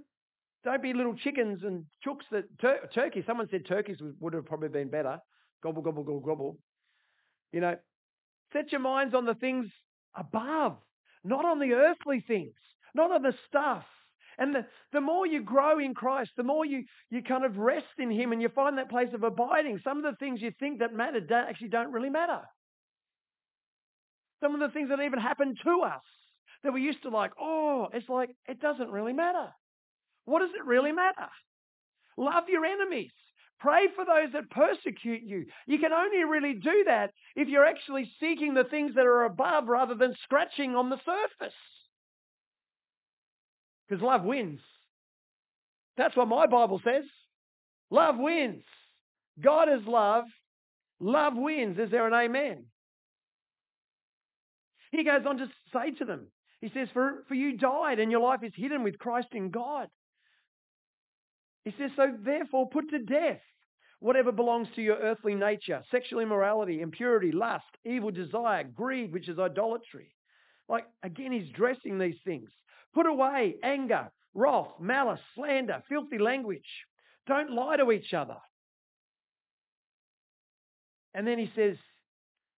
don't 0.63 0.81
be 0.81 0.93
little 0.93 1.15
chickens 1.15 1.59
and 1.63 1.85
chooks 2.05 2.23
that 2.31 2.45
tur- 2.59 2.89
turkey. 2.93 3.23
Someone 3.27 3.49
said 3.51 3.65
turkeys 3.67 3.97
would 4.19 4.33
have 4.33 4.45
probably 4.45 4.69
been 4.69 4.89
better. 4.89 5.19
Gobble 5.61 5.81
gobble 5.81 6.03
gobble 6.03 6.21
gobble. 6.21 6.57
You 7.51 7.61
know, 7.61 7.75
set 8.53 8.71
your 8.71 8.81
minds 8.81 9.13
on 9.13 9.25
the 9.25 9.35
things 9.35 9.67
above, 10.15 10.77
not 11.23 11.45
on 11.45 11.59
the 11.59 11.73
earthly 11.73 12.23
things, 12.25 12.55
not 12.95 13.11
on 13.11 13.21
the 13.21 13.33
stuff. 13.47 13.83
And 14.37 14.53
the, 14.53 14.65
the 14.91 15.01
more 15.01 15.25
you 15.25 15.41
grow 15.41 15.79
in 15.79 15.93
Christ, 15.93 16.31
the 16.37 16.43
more 16.43 16.65
you, 16.65 16.83
you 17.09 17.21
kind 17.21 17.45
of 17.45 17.57
rest 17.57 17.85
in 17.99 18.11
Him 18.11 18.31
and 18.31 18.41
you 18.41 18.49
find 18.49 18.77
that 18.77 18.89
place 18.89 19.13
of 19.13 19.23
abiding. 19.23 19.79
Some 19.83 19.97
of 19.97 20.03
the 20.03 20.17
things 20.17 20.41
you 20.41 20.51
think 20.59 20.79
that 20.79 20.93
matter 20.93 21.19
don't, 21.19 21.47
actually 21.47 21.69
don't 21.69 21.91
really 21.91 22.09
matter. 22.09 22.41
Some 24.41 24.53
of 24.53 24.59
the 24.59 24.69
things 24.69 24.89
that 24.89 25.01
even 25.01 25.19
happen 25.19 25.55
to 25.63 25.81
us 25.81 26.01
that 26.63 26.73
we 26.73 26.81
used 26.81 27.03
to 27.03 27.09
like, 27.09 27.31
oh, 27.39 27.87
it's 27.93 28.09
like, 28.09 28.29
it 28.47 28.59
doesn't 28.59 28.91
really 28.91 29.13
matter. 29.13 29.47
What 30.25 30.39
does 30.39 30.51
it 30.55 30.65
really 30.65 30.91
matter? 30.91 31.29
Love 32.17 32.45
your 32.47 32.65
enemies. 32.65 33.11
Pray 33.59 33.87
for 33.95 34.03
those 34.03 34.33
that 34.33 34.49
persecute 34.49 35.23
you. 35.23 35.45
You 35.67 35.79
can 35.79 35.93
only 35.93 36.23
really 36.23 36.53
do 36.53 36.83
that 36.85 37.11
if 37.35 37.47
you're 37.47 37.65
actually 37.65 38.11
seeking 38.19 38.53
the 38.53 38.65
things 38.65 38.95
that 38.95 39.05
are 39.05 39.23
above 39.23 39.67
rather 39.67 39.95
than 39.95 40.15
scratching 40.23 40.75
on 40.75 40.89
the 40.89 40.99
surface. 41.05 41.55
Because 43.93 44.03
love 44.03 44.23
wins. 44.23 44.59
That's 45.97 46.15
what 46.15 46.27
my 46.27 46.47
Bible 46.47 46.81
says. 46.83 47.03
Love 47.91 48.15
wins. 48.17 48.63
God 49.39 49.69
is 49.69 49.85
love. 49.85 50.23
Love 50.99 51.33
wins. 51.35 51.77
Is 51.77 51.91
there 51.91 52.07
an 52.07 52.13
amen? 52.13 52.65
He 54.91 55.03
goes 55.03 55.21
on 55.27 55.37
to 55.37 55.45
say 55.71 55.91
to 55.99 56.05
them, 56.05 56.27
he 56.59 56.71
says, 56.73 56.87
for, 56.91 57.23
for 57.27 57.35
you 57.35 57.55
died 57.55 57.99
and 57.99 58.09
your 58.09 58.21
life 58.21 58.39
is 58.41 58.53
hidden 58.55 58.81
with 58.81 58.97
Christ 58.97 59.27
in 59.33 59.51
God. 59.51 59.89
He 61.63 61.73
says, 61.77 61.91
so 61.95 62.13
therefore 62.25 62.69
put 62.69 62.89
to 62.89 62.99
death 62.99 63.41
whatever 63.99 64.31
belongs 64.31 64.69
to 64.75 64.81
your 64.81 64.97
earthly 64.97 65.35
nature, 65.35 65.83
sexual 65.91 66.19
immorality, 66.19 66.81
impurity, 66.81 67.31
lust, 67.31 67.63
evil 67.85 68.09
desire, 68.09 68.63
greed, 68.63 69.13
which 69.13 69.29
is 69.29 69.37
idolatry. 69.37 70.15
Like, 70.67 70.85
again, 71.03 71.31
he's 71.31 71.53
dressing 71.55 71.99
these 71.99 72.17
things. 72.25 72.49
Put 72.93 73.07
away 73.07 73.55
anger, 73.63 74.11
wrath, 74.33 74.69
malice, 74.79 75.19
slander, 75.35 75.81
filthy 75.89 76.19
language. 76.19 76.67
Don't 77.27 77.51
lie 77.51 77.77
to 77.77 77.91
each 77.91 78.13
other. 78.13 78.37
And 81.13 81.25
then 81.25 81.39
he 81.39 81.51
says, 81.55 81.77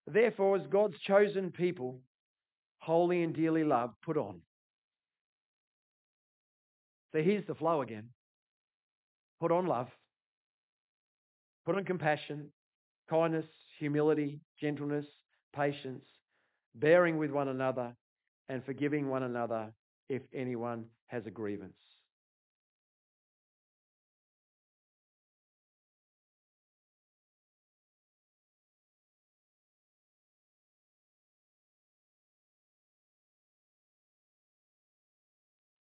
Therefore, 0.07 0.57
as 0.57 0.67
God's 0.69 0.99
chosen 0.99 1.51
people, 1.51 1.99
holy 2.79 3.23
and 3.23 3.35
dearly 3.35 3.63
loved, 3.63 3.95
put 4.03 4.17
on. 4.17 4.41
So 7.11 7.21
here's 7.21 7.45
the 7.47 7.55
flow 7.55 7.81
again. 7.81 8.09
Put 9.39 9.51
on 9.51 9.67
love. 9.67 9.87
Put 11.65 11.75
on 11.75 11.85
compassion, 11.85 12.51
kindness, 13.09 13.45
humility, 13.79 14.39
gentleness, 14.61 15.05
patience, 15.55 16.05
bearing 16.75 17.17
with 17.17 17.31
one 17.31 17.47
another, 17.47 17.95
and 18.49 18.63
forgiving 18.63 19.09
one 19.09 19.23
another 19.23 19.73
if 20.09 20.21
anyone 20.33 20.85
has 21.07 21.25
a 21.25 21.31
grievance. 21.31 21.73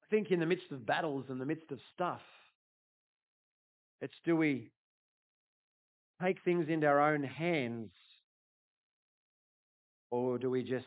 I 0.03 0.07
think 0.11 0.31
in 0.31 0.39
the 0.39 0.47
midst 0.47 0.71
of 0.71 0.87
battles, 0.87 1.25
in 1.29 1.39
the 1.39 1.47
midst 1.47 1.73
of 1.73 1.79
stuff, 1.93 2.21
it's 4.01 4.15
do 4.25 4.37
we 4.37 4.71
take 6.23 6.39
things 6.45 6.69
into 6.69 6.87
our 6.87 7.01
own 7.13 7.25
hands 7.25 7.91
or 10.11 10.39
do 10.39 10.51
we 10.51 10.63
just 10.63 10.85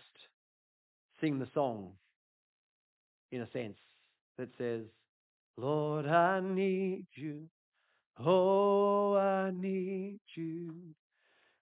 sing 1.20 1.40
the 1.40 1.48
song 1.54 1.92
in 3.32 3.42
a 3.42 3.52
sense, 3.52 3.78
that 4.38 4.50
says, 4.58 4.84
Lord, 5.58 6.08
I 6.08 6.40
need 6.40 7.06
you. 7.16 7.44
Oh, 8.20 9.16
I 9.16 9.52
need 9.52 10.20
you. 10.36 10.74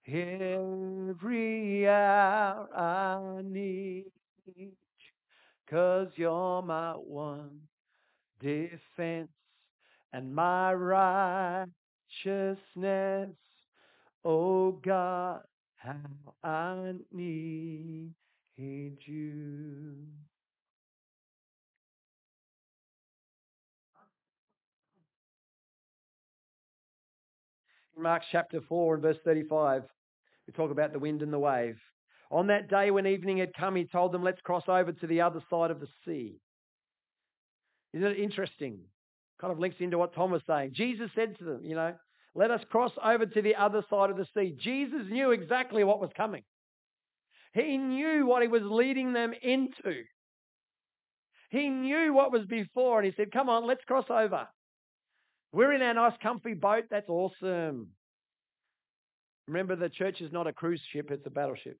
Every 0.08 1.88
hour 1.88 2.68
I 2.76 3.42
need 3.44 4.06
you. 4.56 4.72
Cause 5.70 6.10
you're 6.16 6.62
my 6.62 6.92
one 6.92 7.60
defense 8.40 9.30
and 10.14 10.36
my 10.36 10.74
righteousness. 10.74 13.30
Oh 14.24 14.72
God, 14.84 15.42
how 15.78 15.96
I 16.44 16.94
need 17.12 18.12
you. 18.58 19.96
Mark 27.98 28.24
chapter 28.32 28.62
4 28.68 28.96
and 28.96 29.04
verse 29.04 29.18
35, 29.24 29.84
we 30.48 30.54
talk 30.54 30.72
about 30.72 30.94
the 30.94 31.00
wind 31.00 31.22
and 31.22 31.32
the 31.32 31.40
wave. 31.40 31.78
On 32.30 32.48
that 32.48 32.70
day 32.70 32.92
when 32.92 33.08
evening 33.08 33.38
had 33.38 33.54
come, 33.54 33.76
he 33.76 33.86
told 33.86 34.12
them, 34.12 34.24
let's 34.24 34.42
cross 34.42 34.64
over 34.68 34.92
to 34.92 35.08
the 35.08 35.22
other 35.22 35.42
side 35.50 35.72
of 35.72 35.80
the 35.80 35.88
sea. 36.06 36.40
Isn't 37.94 38.08
it 38.08 38.20
interesting? 38.20 38.80
Kind 39.40 39.54
of 39.54 39.60
links 39.60 39.78
into 39.80 39.98
what 39.98 40.14
Tom 40.14 40.32
was 40.32 40.42
saying. 40.48 40.72
Jesus 40.74 41.10
said 41.16 41.38
to 41.38 41.46
them, 41.46 41.62
you 41.64 41.76
know, 41.76 41.94
let 42.34 42.52
us 42.52 42.62
cross 42.70 42.92
over 43.04 43.26
to 43.26 43.42
the 43.42 43.56
other 43.56 43.84
side 43.90 44.10
of 44.10 44.18
the 44.18 44.28
sea. 44.36 44.56
Jesus 44.60 45.04
knew 45.10 45.32
exactly 45.32 45.84
what 45.84 46.02
was 46.02 46.12
coming. 46.18 46.44
He 47.54 47.78
knew 47.78 48.26
what 48.26 48.42
he 48.42 48.50
was 48.50 48.64
leading 48.64 49.14
them 49.14 49.34
into. 49.42 50.04
He 51.50 51.70
knew 51.70 52.14
what 52.14 52.34
was 52.34 52.46
before 52.46 53.00
and 53.00 53.06
he 53.06 53.14
said, 53.16 53.32
come 53.32 53.48
on, 53.48 53.66
let's 53.66 53.86
cross 53.86 54.06
over. 54.10 54.48
We're 55.56 55.72
in 55.72 55.82
our 55.82 55.94
nice 55.94 56.18
comfy 56.22 56.54
boat. 56.54 56.84
That's 56.92 57.08
awesome. 57.08 57.88
Remember, 59.48 59.78
the 59.78 59.88
church 59.88 60.20
is 60.20 60.34
not 60.34 60.48
a 60.48 60.52
cruise 60.52 60.82
ship, 60.92 61.12
it's 61.12 61.26
a 61.26 61.30
battleship. 61.30 61.78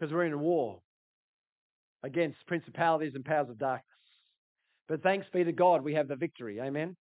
Because 0.00 0.12
we're 0.12 0.24
in 0.24 0.40
war 0.40 0.80
against 2.02 2.44
principalities 2.48 3.12
and 3.14 3.24
powers 3.24 3.48
of 3.48 3.56
darkness. 3.56 3.86
But 4.88 5.04
thanks 5.04 5.28
be 5.32 5.44
to 5.44 5.52
God, 5.52 5.84
we 5.84 5.94
have 5.94 6.08
the 6.08 6.16
victory. 6.16 6.60
Amen. 6.60 6.96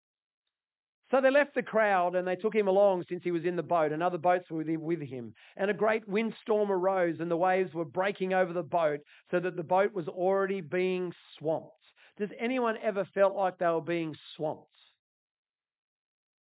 So 1.12 1.20
they 1.20 1.30
left 1.30 1.54
the 1.54 1.62
crowd 1.62 2.16
and 2.16 2.26
they 2.26 2.34
took 2.34 2.56
him 2.56 2.66
along 2.66 3.04
since 3.08 3.22
he 3.22 3.30
was 3.30 3.44
in 3.44 3.54
the 3.54 3.62
boat, 3.62 3.92
and 3.92 4.02
other 4.02 4.18
boats 4.18 4.50
were 4.50 4.64
with 4.66 5.00
him. 5.00 5.32
And 5.56 5.70
a 5.70 5.74
great 5.74 6.08
windstorm 6.08 6.72
arose, 6.72 7.20
and 7.20 7.30
the 7.30 7.36
waves 7.36 7.72
were 7.72 7.84
breaking 7.84 8.34
over 8.34 8.52
the 8.52 8.64
boat, 8.64 8.98
so 9.30 9.38
that 9.38 9.54
the 9.54 9.62
boat 9.62 9.94
was 9.94 10.08
already 10.08 10.60
being 10.60 11.12
swamped. 11.38 11.77
Does 12.18 12.30
anyone 12.38 12.76
ever 12.82 13.06
felt 13.14 13.36
like 13.36 13.58
they 13.58 13.66
were 13.66 13.80
being 13.80 14.16
swamped? 14.36 14.66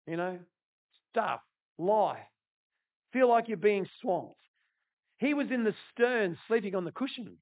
You 0.07 0.17
know, 0.17 0.39
stuff, 1.11 1.41
lie, 1.77 2.21
feel 3.13 3.29
like 3.29 3.47
you're 3.47 3.57
being 3.57 3.87
swamped. 4.01 4.35
He 5.17 5.35
was 5.35 5.47
in 5.51 5.63
the 5.63 5.75
stern, 5.91 6.37
sleeping 6.47 6.73
on 6.73 6.85
the 6.85 6.91
cushion. 6.91 7.37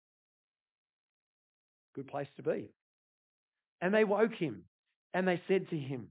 Good 1.95 2.07
place 2.07 2.27
to 2.35 2.43
be. 2.43 2.73
And 3.79 3.93
they 3.93 4.03
woke 4.03 4.33
him 4.33 4.63
and 5.13 5.25
they 5.25 5.41
said 5.47 5.69
to 5.69 5.77
him, 5.77 6.09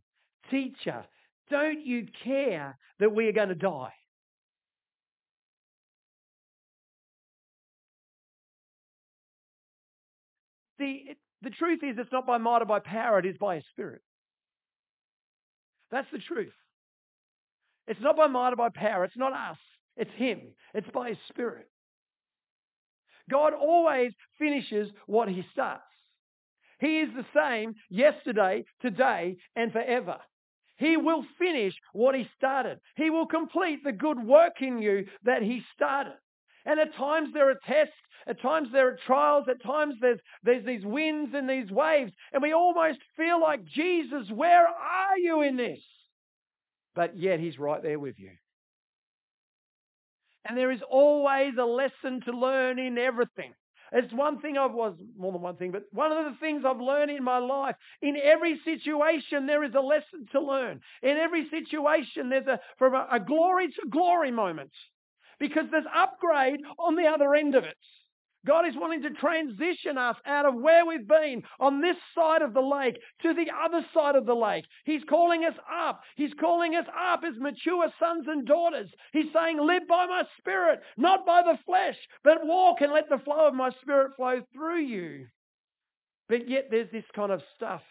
Teacher, 0.50 1.04
don't 1.50 1.84
you 1.84 2.06
care 2.24 2.78
that 2.98 3.14
we 3.14 3.28
are 3.28 3.32
going 3.32 3.48
to 3.48 3.54
die? 3.54 3.92
The, 10.78 11.16
the 11.46 11.50
truth 11.50 11.80
is, 11.84 11.96
it's 11.96 12.12
not 12.12 12.26
by 12.26 12.38
might 12.38 12.62
or 12.62 12.66
by 12.66 12.80
power, 12.80 13.20
it 13.20 13.26
is 13.26 13.36
by 13.38 13.54
His 13.54 13.64
Spirit. 13.70 14.02
That's 15.92 16.08
the 16.12 16.18
truth. 16.18 16.52
It's 17.86 18.00
not 18.00 18.16
by 18.16 18.26
might 18.26 18.52
or 18.52 18.56
by 18.56 18.70
power, 18.70 19.04
it's 19.04 19.16
not 19.16 19.32
us, 19.32 19.58
it's 19.96 20.10
Him, 20.16 20.40
it's 20.74 20.88
by 20.92 21.10
His 21.10 21.18
Spirit. 21.28 21.68
God 23.30 23.54
always 23.54 24.12
finishes 24.40 24.88
what 25.06 25.28
He 25.28 25.44
starts. 25.52 25.82
He 26.80 26.98
is 27.00 27.10
the 27.14 27.24
same 27.34 27.74
yesterday, 27.90 28.64
today, 28.82 29.36
and 29.54 29.72
forever. 29.72 30.16
He 30.78 30.96
will 30.96 31.24
finish 31.38 31.74
what 31.94 32.14
he 32.14 32.28
started. 32.36 32.80
He 32.96 33.08
will 33.08 33.26
complete 33.26 33.82
the 33.82 33.92
good 33.92 34.18
work 34.22 34.60
in 34.60 34.82
you 34.82 35.06
that 35.24 35.40
he 35.40 35.62
started. 35.74 36.18
And 36.66 36.80
at 36.80 36.94
times 36.96 37.30
there 37.32 37.48
are 37.48 37.58
tests, 37.66 37.94
at 38.26 38.42
times 38.42 38.68
there 38.72 38.88
are 38.88 38.98
trials, 39.06 39.46
at 39.48 39.62
times 39.62 39.94
there's, 40.00 40.18
there's 40.42 40.66
these 40.66 40.84
winds 40.84 41.32
and 41.32 41.48
these 41.48 41.70
waves, 41.70 42.12
and 42.32 42.42
we 42.42 42.52
almost 42.52 42.98
feel 43.16 43.40
like, 43.40 43.64
Jesus, 43.64 44.28
where 44.30 44.66
are 44.66 45.16
you 45.16 45.42
in 45.42 45.56
this? 45.56 45.78
But 46.94 47.18
yet 47.18 47.38
he's 47.38 47.58
right 47.58 47.82
there 47.82 48.00
with 48.00 48.18
you. 48.18 48.32
And 50.44 50.58
there 50.58 50.72
is 50.72 50.80
always 50.90 51.54
a 51.60 51.64
lesson 51.64 52.20
to 52.24 52.32
learn 52.36 52.78
in 52.78 52.98
everything. 52.98 53.52
It's 53.92 54.12
one 54.12 54.40
thing 54.40 54.58
I've 54.58 54.72
was 54.72 54.94
more 55.16 55.32
than 55.32 55.42
one 55.42 55.56
thing, 55.56 55.70
but 55.70 55.84
one 55.92 56.10
of 56.10 56.24
the 56.24 56.38
things 56.40 56.64
I've 56.66 56.80
learned 56.80 57.10
in 57.12 57.22
my 57.22 57.38
life. 57.38 57.76
In 58.02 58.16
every 58.16 58.60
situation, 58.64 59.46
there 59.46 59.62
is 59.62 59.74
a 59.76 59.80
lesson 59.80 60.26
to 60.32 60.40
learn. 60.40 60.80
In 61.02 61.16
every 61.16 61.48
situation, 61.50 62.28
there's 62.28 62.46
a 62.46 62.58
from 62.78 62.94
a, 62.94 63.06
a 63.12 63.20
glory 63.20 63.68
to 63.68 63.88
glory 63.88 64.32
moment, 64.32 64.72
because 65.38 65.64
there's 65.70 65.84
upgrade 65.94 66.60
on 66.78 66.96
the 66.96 67.06
other 67.06 67.34
end 67.34 67.54
of 67.54 67.64
it. 67.64 67.76
God 68.46 68.66
is 68.66 68.74
wanting 68.76 69.02
to 69.02 69.10
transition 69.10 69.98
us 69.98 70.14
out 70.24 70.46
of 70.46 70.54
where 70.54 70.86
we've 70.86 71.08
been 71.08 71.42
on 71.58 71.80
this 71.80 71.96
side 72.14 72.42
of 72.42 72.54
the 72.54 72.60
lake 72.60 72.96
to 73.22 73.34
the 73.34 73.50
other 73.64 73.84
side 73.92 74.14
of 74.14 74.24
the 74.24 74.34
lake. 74.34 74.64
He's 74.84 75.02
calling 75.10 75.44
us 75.44 75.56
up. 75.68 76.00
He's 76.16 76.32
calling 76.40 76.76
us 76.76 76.86
up 76.96 77.22
as 77.26 77.34
mature 77.40 77.88
sons 77.98 78.26
and 78.28 78.46
daughters. 78.46 78.88
He's 79.12 79.32
saying, 79.34 79.58
live 79.60 79.88
by 79.88 80.06
my 80.06 80.22
spirit, 80.38 80.80
not 80.96 81.26
by 81.26 81.42
the 81.42 81.58
flesh, 81.66 81.96
but 82.22 82.46
walk 82.46 82.82
and 82.82 82.92
let 82.92 83.08
the 83.08 83.18
flow 83.18 83.48
of 83.48 83.54
my 83.54 83.70
spirit 83.82 84.12
flow 84.16 84.40
through 84.54 84.82
you. 84.82 85.26
But 86.28 86.48
yet 86.48 86.68
there's 86.70 86.90
this 86.92 87.04
kind 87.16 87.32
of 87.32 87.42
stuff. 87.56 87.82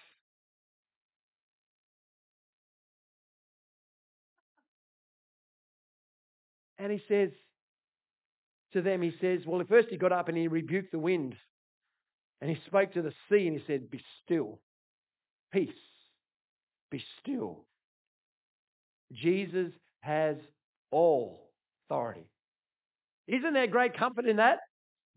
And 6.77 6.91
he 6.91 7.01
says, 7.07 7.29
to 8.73 8.81
them, 8.81 9.01
he 9.01 9.13
says, 9.21 9.41
well, 9.45 9.61
at 9.61 9.69
first 9.69 9.87
he 9.89 9.97
got 9.97 10.11
up 10.11 10.27
and 10.27 10.37
he 10.37 10.47
rebuked 10.47 10.91
the 10.91 10.99
wind. 10.99 11.35
And 12.41 12.49
he 12.49 12.57
spoke 12.65 12.93
to 12.93 13.01
the 13.01 13.13
sea 13.29 13.47
and 13.47 13.57
he 13.57 13.63
said, 13.65 13.89
be 13.89 14.01
still. 14.23 14.59
Peace. 15.53 15.69
Be 16.91 17.01
still. 17.21 17.65
Jesus 19.13 19.71
has 20.01 20.35
all 20.91 21.49
authority. 21.85 22.27
Isn't 23.27 23.53
there 23.53 23.67
great 23.67 23.97
comfort 23.97 24.25
in 24.25 24.37
that? 24.37 24.59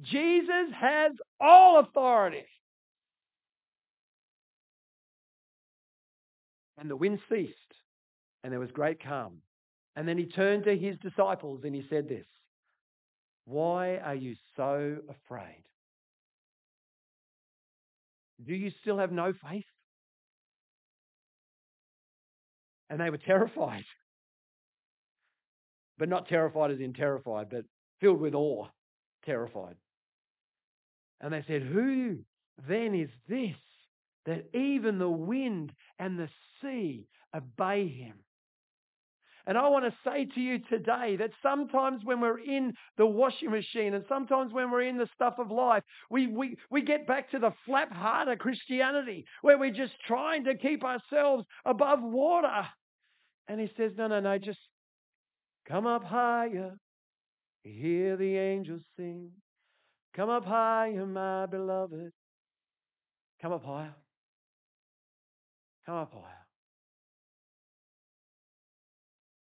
Jesus 0.03 0.73
has 0.79 1.12
all 1.40 1.81
authority. 1.81 2.44
And 6.79 6.88
the 6.88 6.97
wind 6.97 7.18
ceased, 7.29 7.53
and 8.44 8.53
there 8.53 8.61
was 8.61 8.71
great 8.71 9.03
calm. 9.03 9.38
And 9.98 10.06
then 10.06 10.16
he 10.16 10.26
turned 10.26 10.62
to 10.62 10.76
his 10.76 10.96
disciples 10.98 11.62
and 11.64 11.74
he 11.74 11.84
said 11.90 12.08
this 12.08 12.24
why 13.46 13.96
are 13.96 14.14
you 14.14 14.37
so 14.56 14.98
afraid? 15.08 15.64
Do 18.46 18.54
you 18.54 18.70
still 18.80 18.98
have 18.98 19.11
no 19.11 19.32
faith? 19.32 19.64
And 22.88 23.00
they 23.00 23.11
were 23.11 23.18
terrified. 23.18 23.84
But 25.98 26.08
not 26.08 26.28
terrified 26.28 26.70
as 26.70 26.78
in 26.78 26.94
terrified, 26.94 27.48
but 27.50 27.64
filled 28.00 28.20
with 28.20 28.32
awe, 28.32 28.68
terrified. 29.26 29.74
And 31.20 31.32
they 31.32 31.42
said, 31.48 31.62
Who 31.62 32.18
then 32.68 32.94
is 32.94 33.11
this 33.28 33.56
that 34.26 34.44
even 34.54 35.00
the 35.00 35.11
wind 35.11 35.72
and 35.98 36.16
the 36.16 36.28
sea 36.62 37.08
obey 37.34 37.88
him? 37.88 38.14
And 39.48 39.56
I 39.56 39.66
want 39.68 39.87
to 39.87 39.94
say 40.04 40.26
to 40.26 40.40
you 40.40 40.58
today 40.68 41.16
that 41.18 41.30
sometimes 41.42 42.04
when 42.04 42.20
we're 42.20 42.38
in 42.38 42.74
the 42.98 43.06
washing 43.06 43.50
machine 43.50 43.94
and 43.94 44.04
sometimes 44.06 44.52
when 44.52 44.70
we're 44.70 44.82
in 44.82 44.98
the 44.98 45.08
stuff 45.14 45.37
of 45.38 45.50
life, 45.50 45.82
we, 46.11 46.26
we, 46.26 46.58
we 46.70 46.82
get 46.82 47.06
back 47.06 47.30
to 47.30 47.38
the 47.38 47.54
flap 47.64 47.90
harder 47.90 48.37
Christianity 48.37 49.24
where 49.40 49.56
we're 49.56 49.72
just 49.72 49.94
trying 50.06 50.44
to 50.44 50.54
keep 50.54 50.84
ourselves 50.84 51.46
above 51.64 52.00
water. 52.02 52.66
And 53.48 53.58
he 53.58 53.70
says, 53.74 53.92
no, 53.96 54.08
no, 54.08 54.20
no, 54.20 54.37
just 54.37 54.58
come 55.66 55.87
up 55.87 56.04
higher. 56.04 56.76
Hear 57.62 58.18
the 58.18 58.37
angels 58.37 58.82
sing. 58.98 59.30
Come 60.14 60.28
up 60.28 60.44
higher, 60.44 61.06
my 61.06 61.46
beloved. 61.46 62.12
Come 63.40 63.52
up 63.52 63.64
higher. 63.64 63.94
Come 65.87 65.94
up 65.94 66.12
higher. 66.12 66.38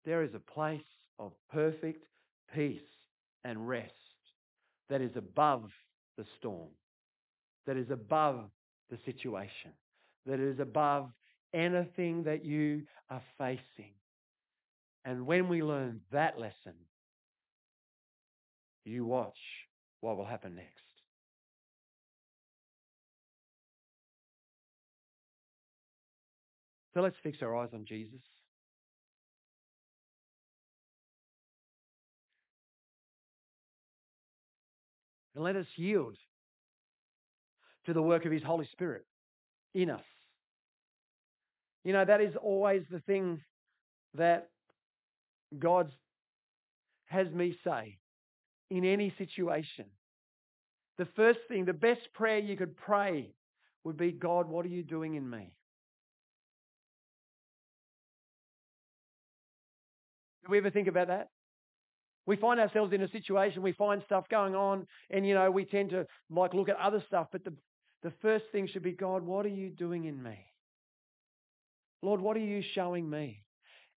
There 0.09 0.23
is 0.23 0.33
a 0.33 0.39
place 0.39 0.81
of 1.19 1.33
perfect 1.51 2.03
peace 2.55 2.81
and 3.43 3.69
rest 3.69 3.93
that 4.89 5.01
is 5.01 5.11
above 5.15 5.69
the 6.17 6.25
storm, 6.39 6.69
that 7.67 7.77
is 7.77 7.91
above 7.91 8.49
the 8.89 8.97
situation, 9.05 9.71
that 10.25 10.39
is 10.39 10.59
above 10.59 11.11
anything 11.53 12.23
that 12.23 12.43
you 12.43 12.81
are 13.11 13.21
facing. 13.37 13.93
And 15.05 15.27
when 15.27 15.47
we 15.47 15.61
learn 15.61 16.01
that 16.11 16.39
lesson, 16.39 16.73
you 18.85 19.05
watch 19.05 19.37
what 20.01 20.17
will 20.17 20.25
happen 20.25 20.55
next. 20.55 20.73
So 26.95 27.01
let's 27.01 27.15
fix 27.21 27.37
our 27.43 27.55
eyes 27.55 27.69
on 27.73 27.85
Jesus. 27.87 28.21
And 35.39 35.45
let 35.45 35.55
us 35.55 35.67
yield 35.77 36.17
to 37.85 37.93
the 37.93 38.01
work 38.01 38.25
of 38.25 38.31
His 38.33 38.43
Holy 38.43 38.67
Spirit 38.73 39.05
in 39.73 39.89
us. 39.89 40.03
You 41.85 41.93
know, 41.93 42.03
that 42.03 42.19
is 42.19 42.35
always 42.35 42.81
the 42.91 42.99
thing 42.99 43.39
that 44.15 44.49
God 45.57 45.93
has 47.05 47.31
me 47.31 47.57
say 47.63 47.99
in 48.69 48.83
any 48.83 49.13
situation. 49.17 49.85
The 50.97 51.07
first 51.15 51.39
thing, 51.47 51.63
the 51.63 51.71
best 51.71 52.01
prayer 52.13 52.39
you 52.39 52.57
could 52.57 52.75
pray 52.75 53.29
would 53.85 53.95
be, 53.95 54.11
God, 54.11 54.49
what 54.49 54.65
are 54.65 54.69
you 54.69 54.83
doing 54.83 55.15
in 55.15 55.29
me? 55.29 55.53
Do 60.43 60.51
we 60.51 60.57
ever 60.57 60.69
think 60.69 60.89
about 60.89 61.07
that? 61.07 61.29
We 62.29 62.35
find 62.35 62.59
ourselves 62.59 62.93
in 62.93 63.01
a 63.01 63.09
situation, 63.09 63.63
we 63.63 63.71
find 63.71 64.03
stuff 64.05 64.29
going 64.29 64.53
on, 64.53 64.85
and 65.09 65.25
you 65.25 65.33
know, 65.33 65.49
we 65.49 65.65
tend 65.65 65.89
to 65.89 66.05
like 66.29 66.53
look 66.53 66.69
at 66.69 66.77
other 66.77 67.03
stuff, 67.07 67.29
but 67.31 67.43
the, 67.43 67.51
the 68.03 68.13
first 68.21 68.45
thing 68.51 68.67
should 68.67 68.83
be, 68.83 68.91
God, 68.91 69.23
what 69.23 69.47
are 69.47 69.49
you 69.49 69.71
doing 69.71 70.05
in 70.05 70.21
me? 70.21 70.37
Lord, 72.03 72.21
what 72.21 72.37
are 72.37 72.41
you 72.41 72.61
showing 72.75 73.09
me? 73.09 73.41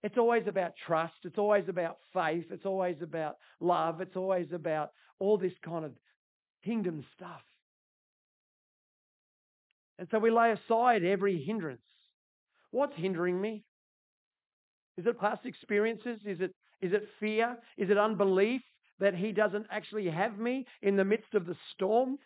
It's 0.03 0.17
always 0.17 0.47
about 0.47 0.73
trust. 0.87 1.13
It's 1.25 1.37
always 1.37 1.69
about 1.69 1.99
faith. 2.15 2.47
It's 2.51 2.65
always 2.65 2.97
about 3.03 3.37
love. 3.61 4.01
It's 4.01 4.17
always 4.17 4.51
about 4.51 4.93
all 5.19 5.37
this 5.37 5.53
kind 5.63 5.85
of 5.85 5.93
kingdom 6.65 7.05
stuff. 7.15 7.43
And 9.99 10.09
so 10.11 10.19
we 10.19 10.31
lay 10.31 10.53
aside 10.53 11.05
every 11.05 11.37
hindrance. 11.37 11.83
What's 12.71 12.97
hindering 12.97 13.39
me? 13.39 13.63
Is 14.97 15.05
it 15.05 15.21
past 15.21 15.45
experiences? 15.45 16.21
Is 16.25 16.41
it 16.41 16.55
is 16.83 16.93
it 16.93 17.09
fear? 17.19 17.57
Is 17.79 17.89
it 17.91 17.97
unbelief 17.97 18.61
that 19.01 19.15
he 19.15 19.33
doesn't 19.33 19.67
actually 19.71 20.09
have 20.11 20.39
me 20.39 20.67
in 20.83 20.97
the 20.97 21.05
midst 21.05 21.35
of 21.35 21.47
the 21.47 21.57
storm? 21.75 22.19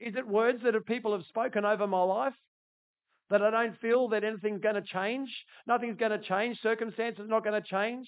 Is 0.00 0.14
it 0.16 0.26
words 0.26 0.62
that 0.62 0.86
people 0.86 1.12
have 1.12 1.26
spoken 1.28 1.64
over 1.64 1.86
my 1.86 2.02
life? 2.02 2.34
that 3.32 3.40
I 3.40 3.50
don't 3.50 3.80
feel 3.80 4.08
that 4.08 4.24
anything's 4.24 4.60
going 4.60 4.74
to 4.74 4.82
change. 4.82 5.30
Nothing's 5.66 5.96
going 5.96 6.12
to 6.12 6.18
change. 6.18 6.60
Circumstances 6.62 7.24
are 7.24 7.28
not 7.28 7.42
going 7.42 7.60
to 7.60 7.66
change. 7.66 8.06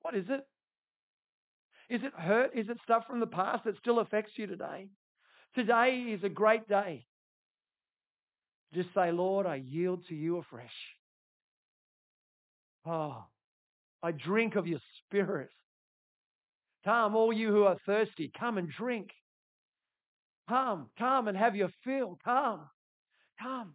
What 0.00 0.14
is 0.14 0.24
it? 0.30 0.40
Is 1.90 2.00
it 2.02 2.12
hurt? 2.16 2.52
Is 2.56 2.68
it 2.70 2.78
stuff 2.82 3.04
from 3.06 3.20
the 3.20 3.26
past 3.26 3.64
that 3.64 3.76
still 3.78 3.98
affects 3.98 4.32
you 4.36 4.46
today? 4.46 4.88
Today 5.54 6.06
is 6.14 6.24
a 6.24 6.30
great 6.30 6.66
day. 6.66 7.04
Just 8.72 8.88
say, 8.94 9.12
Lord, 9.12 9.46
I 9.46 9.56
yield 9.56 10.06
to 10.08 10.14
you 10.14 10.38
afresh. 10.38 10.66
Oh, 12.88 13.24
I 14.02 14.12
drink 14.12 14.56
of 14.56 14.66
your 14.66 14.80
spirit. 15.04 15.50
Come, 16.84 17.16
all 17.16 17.32
you 17.32 17.48
who 17.48 17.64
are 17.64 17.76
thirsty, 17.84 18.32
come 18.38 18.56
and 18.56 18.70
drink. 18.70 19.10
Come, 20.48 20.88
come 20.98 21.28
and 21.28 21.36
have 21.36 21.54
your 21.54 21.68
fill. 21.84 22.18
Come, 22.24 22.60
come. 23.40 23.74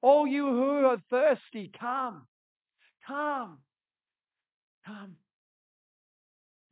All 0.00 0.26
you 0.26 0.46
who 0.46 0.86
are 0.86 0.98
thirsty, 1.08 1.70
come, 1.78 2.26
come, 3.06 3.58
come. 4.84 5.16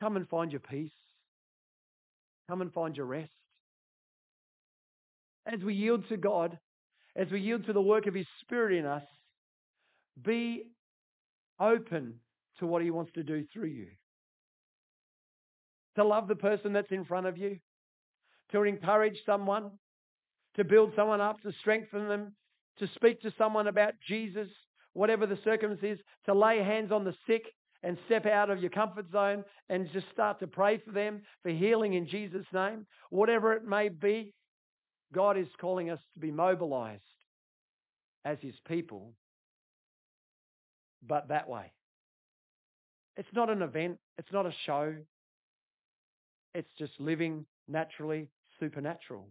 Come 0.01 0.17
and 0.17 0.29
find 0.29 0.51
your 0.51 0.61
peace. 0.61 0.91
Come 2.49 2.63
and 2.63 2.73
find 2.73 2.97
your 2.97 3.07
rest. 3.07 3.31
As 5.47 5.61
we 5.61 5.75
yield 5.75 6.09
to 6.09 6.17
God, 6.17 6.59
as 7.15 7.31
we 7.31 7.41
yield 7.41 7.67
to 7.67 7.73
the 7.73 7.81
work 7.81 8.07
of 8.09 8.15
His 8.15 8.27
Spirit 8.41 8.79
in 8.79 8.87
us, 8.87 9.05
be 10.21 10.65
open 11.61 12.15
to 12.59 12.67
what 12.67 12.83
He 12.83 12.91
wants 12.91 13.13
to 13.15 13.23
do 13.23 13.45
through 13.53 13.69
you. 13.69 13.89
To 15.97 16.05
love 16.05 16.29
the 16.29 16.37
person 16.37 16.73
that's 16.73 16.93
in 16.93 17.05
front 17.05 17.27
of 17.27 17.37
you, 17.37 17.59
to 18.53 18.63
encourage 18.63 19.19
someone, 19.27 19.73
to 20.57 20.65
build 20.65 20.93
someone 20.97 21.21
up, 21.21 21.41
to 21.43 21.53
strengthen 21.61 22.09
them, 22.09 22.33
to 22.79 22.89
speak 22.95 23.21
to 23.23 23.33
someone 23.37 23.67
about 23.67 23.95
Jesus, 24.07 24.49
whatever 24.93 25.27
the 25.27 25.39
circumstances, 25.45 26.03
to 26.27 26.35
lay 26.35 26.59
hands 26.63 26.93
on 26.93 27.05
the 27.05 27.15
sick 27.27 27.45
and 27.83 27.97
step 28.07 28.27
out 28.27 28.51
of 28.51 28.61
your 28.61 28.71
comfort 28.71 29.07
zone 29.11 29.45
and 29.69 29.91
just 29.93 30.07
start 30.13 30.39
to 30.41 30.47
pray 30.47 30.79
for 30.79 30.93
them 30.93 31.23
for 31.43 31.51
healing 31.51 31.95
in 31.95 32.07
Jesus' 32.07 32.47
name. 32.53 32.87
Whatever 33.11 33.53
it 33.55 33.65
may 33.65 33.89
be, 33.89 34.35
God 35.13 35.37
is 35.37 35.49
calling 35.61 35.91
us 35.91 36.01
to 36.15 36.21
be 36.21 36.31
mobilized 36.31 37.03
as 38.25 38.39
his 38.41 38.55
people, 38.69 39.15
but 41.07 41.29
that 41.29 41.49
way. 41.49 41.73
It's 43.17 43.29
not 43.33 43.51
an 43.51 43.63
event. 43.63 43.99
It's 44.19 44.33
not 44.33 44.47
a 44.47 44.53
show. 44.67 44.95
It's 46.55 46.71
just 46.79 46.93
living 46.99 47.45
naturally 47.69 48.29
supernatural. 48.59 49.29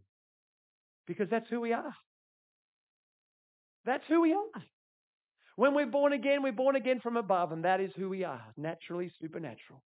Because 1.07 1.30
that's 1.30 1.49
who 1.49 1.61
we 1.61 1.74
are. 1.74 1.95
That's 3.86 4.03
who 4.07 4.22
we 4.22 4.34
are. 4.34 4.63
When 5.55 5.74
we're 5.74 5.88
born 5.88 6.13
again, 6.13 6.43
we're 6.43 6.51
born 6.53 6.76
again 6.76 7.01
from 7.01 7.17
above, 7.17 7.51
and 7.51 7.65
that 7.65 7.82
is 7.82 7.91
who 7.97 8.09
we 8.09 8.24
are, 8.24 8.41
naturally 8.55 9.11
supernatural. 9.22 9.84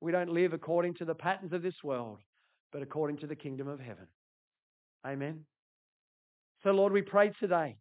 We 0.00 0.12
don't 0.12 0.30
live 0.30 0.52
according 0.52 0.94
to 0.96 1.04
the 1.04 1.14
patterns 1.14 1.52
of 1.52 1.62
this 1.62 1.82
world, 1.82 2.18
but 2.72 2.82
according 2.82 3.18
to 3.18 3.26
the 3.26 3.34
kingdom 3.34 3.66
of 3.66 3.80
heaven. 3.80 4.06
Amen. 5.04 5.44
So, 6.62 6.70
Lord, 6.70 6.92
we 6.92 7.02
pray 7.02 7.32
today 7.40 7.76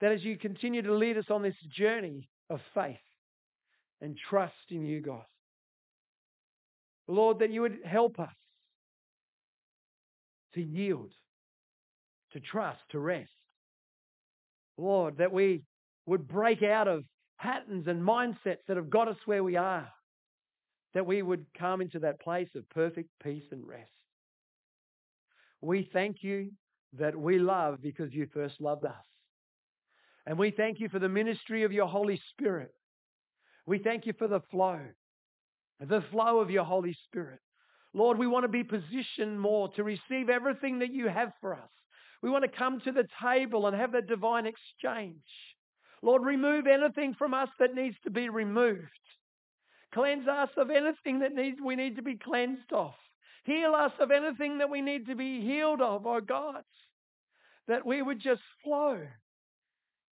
that 0.00 0.12
as 0.12 0.22
you 0.22 0.36
continue 0.36 0.82
to 0.82 0.94
lead 0.94 1.16
us 1.16 1.26
on 1.30 1.42
this 1.42 1.54
journey 1.76 2.28
of 2.50 2.60
faith 2.74 2.96
and 4.00 4.16
trust 4.28 4.52
in 4.70 4.84
you, 4.84 5.00
God, 5.00 5.24
Lord, 7.08 7.38
that 7.38 7.50
you 7.50 7.62
would 7.62 7.78
help 7.84 8.18
us 8.18 8.34
to 10.54 10.62
yield, 10.62 11.12
to 12.32 12.40
trust, 12.40 12.80
to 12.90 12.98
rest. 12.98 13.30
Lord, 14.76 15.18
that 15.18 15.32
we 15.32 15.62
would 16.06 16.26
break 16.28 16.62
out 16.62 16.88
of 16.88 17.04
patterns 17.38 17.86
and 17.86 18.02
mindsets 18.02 18.64
that 18.68 18.76
have 18.76 18.90
got 18.90 19.08
us 19.08 19.16
where 19.24 19.44
we 19.44 19.56
are, 19.56 19.88
that 20.94 21.06
we 21.06 21.22
would 21.22 21.46
come 21.58 21.80
into 21.80 22.00
that 22.00 22.20
place 22.20 22.48
of 22.54 22.68
perfect 22.70 23.10
peace 23.22 23.44
and 23.52 23.66
rest. 23.66 23.90
We 25.60 25.88
thank 25.92 26.22
you 26.22 26.50
that 26.98 27.16
we 27.16 27.38
love 27.38 27.80
because 27.82 28.12
you 28.12 28.26
first 28.32 28.60
loved 28.60 28.84
us. 28.84 28.94
And 30.26 30.38
we 30.38 30.50
thank 30.50 30.80
you 30.80 30.88
for 30.88 30.98
the 30.98 31.08
ministry 31.08 31.62
of 31.62 31.72
your 31.72 31.86
Holy 31.86 32.20
Spirit. 32.30 32.72
We 33.66 33.78
thank 33.78 34.06
you 34.06 34.12
for 34.18 34.28
the 34.28 34.40
flow, 34.50 34.80
the 35.80 36.04
flow 36.10 36.40
of 36.40 36.50
your 36.50 36.64
Holy 36.64 36.96
Spirit. 37.06 37.40
Lord, 37.94 38.18
we 38.18 38.26
want 38.26 38.44
to 38.44 38.48
be 38.48 38.64
positioned 38.64 39.40
more 39.40 39.68
to 39.74 39.84
receive 39.84 40.28
everything 40.28 40.80
that 40.80 40.92
you 40.92 41.08
have 41.08 41.32
for 41.40 41.54
us. 41.54 41.70
We 42.22 42.30
want 42.30 42.44
to 42.44 42.58
come 42.58 42.80
to 42.80 42.92
the 42.92 43.08
table 43.22 43.66
and 43.66 43.76
have 43.76 43.92
that 43.92 44.08
divine 44.08 44.46
exchange. 44.46 45.22
Lord, 46.02 46.22
remove 46.22 46.66
anything 46.66 47.14
from 47.14 47.34
us 47.34 47.48
that 47.58 47.74
needs 47.74 47.96
to 48.04 48.10
be 48.10 48.28
removed. 48.28 48.82
Cleanse 49.94 50.28
us 50.28 50.50
of 50.56 50.70
anything 50.70 51.20
that 51.20 51.34
needs, 51.34 51.58
we 51.64 51.76
need 51.76 51.96
to 51.96 52.02
be 52.02 52.16
cleansed 52.16 52.72
of. 52.72 52.92
Heal 53.44 53.74
us 53.74 53.92
of 54.00 54.10
anything 54.10 54.58
that 54.58 54.70
we 54.70 54.82
need 54.82 55.06
to 55.06 55.14
be 55.14 55.40
healed 55.40 55.80
of, 55.80 56.04
oh 56.04 56.20
God. 56.20 56.64
That 57.68 57.86
we 57.86 58.02
would 58.02 58.20
just 58.20 58.42
flow 58.62 58.98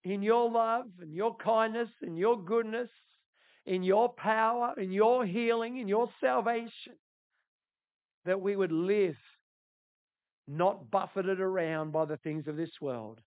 in 0.04 0.22
your 0.22 0.50
love 0.50 0.86
and 1.00 1.14
your 1.14 1.36
kindness 1.36 1.88
and 2.02 2.18
your 2.18 2.42
goodness, 2.42 2.90
in 3.66 3.82
your 3.82 4.12
power, 4.12 4.74
in 4.78 4.92
your 4.92 5.24
healing, 5.24 5.78
in 5.78 5.88
your 5.88 6.08
salvation. 6.20 6.94
That 8.26 8.40
we 8.40 8.56
would 8.56 8.72
live 8.72 9.16
not 10.46 10.90
buffeted 10.90 11.40
around 11.40 11.92
by 11.92 12.04
the 12.04 12.18
things 12.18 12.46
of 12.46 12.56
this 12.56 12.70
world, 12.80 13.20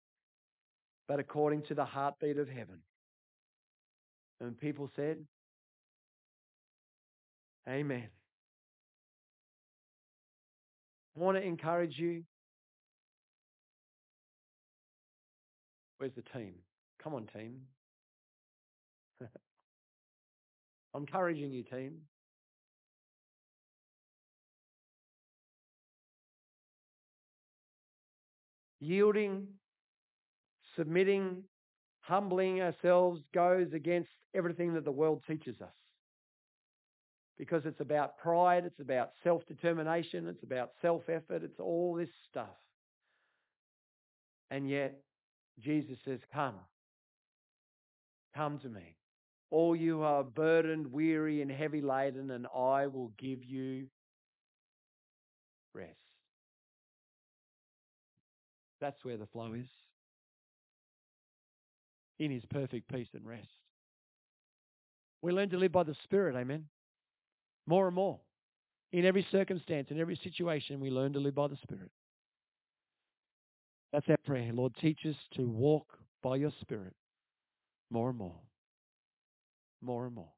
but 1.07 1.19
according 1.19 1.63
to 1.63 1.73
the 1.73 1.85
heartbeat 1.85 2.37
of 2.37 2.47
heaven. 2.47 2.79
And 4.41 4.59
people 4.59 4.89
said, 4.95 5.17
Amen. 7.67 8.09
I 11.15 11.19
want 11.19 11.37
to 11.37 11.43
encourage 11.43 11.97
you. 11.97 12.23
Where's 15.97 16.13
the 16.15 16.23
team? 16.37 16.53
Come 17.05 17.13
on, 17.13 17.27
team. 17.27 17.61
I'm 20.95 21.01
encouraging 21.01 21.51
you, 21.51 21.61
team. 21.61 21.97
Yielding, 28.79 29.45
submitting, 30.75 31.43
humbling 32.01 32.61
ourselves 32.61 33.21
goes 33.35 33.67
against 33.73 34.09
everything 34.33 34.73
that 34.73 34.83
the 34.83 34.91
world 34.91 35.21
teaches 35.27 35.61
us 35.61 35.69
because 37.37 37.67
it's 37.67 37.81
about 37.81 38.17
pride, 38.17 38.65
it's 38.65 38.79
about 38.79 39.11
self 39.23 39.45
determination, 39.47 40.27
it's 40.27 40.41
about 40.41 40.71
self 40.81 41.03
effort, 41.07 41.43
it's 41.43 41.59
all 41.59 41.93
this 41.93 42.09
stuff. 42.31 42.57
And 44.49 44.67
yet, 44.67 44.95
Jesus 45.59 45.97
says, 46.03 46.19
Come, 46.33 46.55
come 48.35 48.59
to 48.59 48.69
me. 48.69 48.95
All 49.51 49.75
you 49.75 50.01
are 50.01 50.23
burdened, 50.23 50.91
weary, 50.91 51.41
and 51.41 51.51
heavy 51.51 51.81
laden, 51.81 52.31
and 52.31 52.47
I 52.47 52.87
will 52.87 53.11
give 53.17 53.43
you 53.43 53.87
rest. 55.73 55.91
That's 58.81 59.03
where 59.03 59.17
the 59.17 59.27
flow 59.27 59.53
is. 59.53 59.67
In 62.19 62.31
his 62.31 62.43
perfect 62.49 62.91
peace 62.91 63.07
and 63.13 63.25
rest. 63.25 63.47
We 65.21 65.31
learn 65.31 65.49
to 65.49 65.57
live 65.57 65.71
by 65.71 65.83
the 65.83 65.95
Spirit, 66.03 66.35
amen 66.35 66.65
more 67.67 67.87
and 67.87 67.95
more. 67.95 68.19
In 68.91 69.05
every 69.05 69.25
circumstance, 69.31 69.87
in 69.89 69.99
every 69.99 70.19
situation, 70.23 70.79
we 70.79 70.89
learn 70.89 71.13
to 71.13 71.19
live 71.19 71.35
by 71.35 71.47
the 71.47 71.57
Spirit. 71.63 71.91
That's 73.91 74.07
our 74.09 74.17
prayer. 74.25 74.51
Lord, 74.53 74.73
teach 74.79 74.99
us 75.07 75.15
to 75.35 75.47
walk 75.47 75.87
by 76.21 76.37
your 76.37 76.51
Spirit 76.61 76.93
more 77.89 78.09
and 78.09 78.17
more. 78.19 78.41
More 79.81 80.05
and 80.07 80.15
more. 80.15 80.33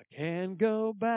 I 0.00 0.04
can't 0.14 0.56
go 0.58 0.92
back. 0.92 1.14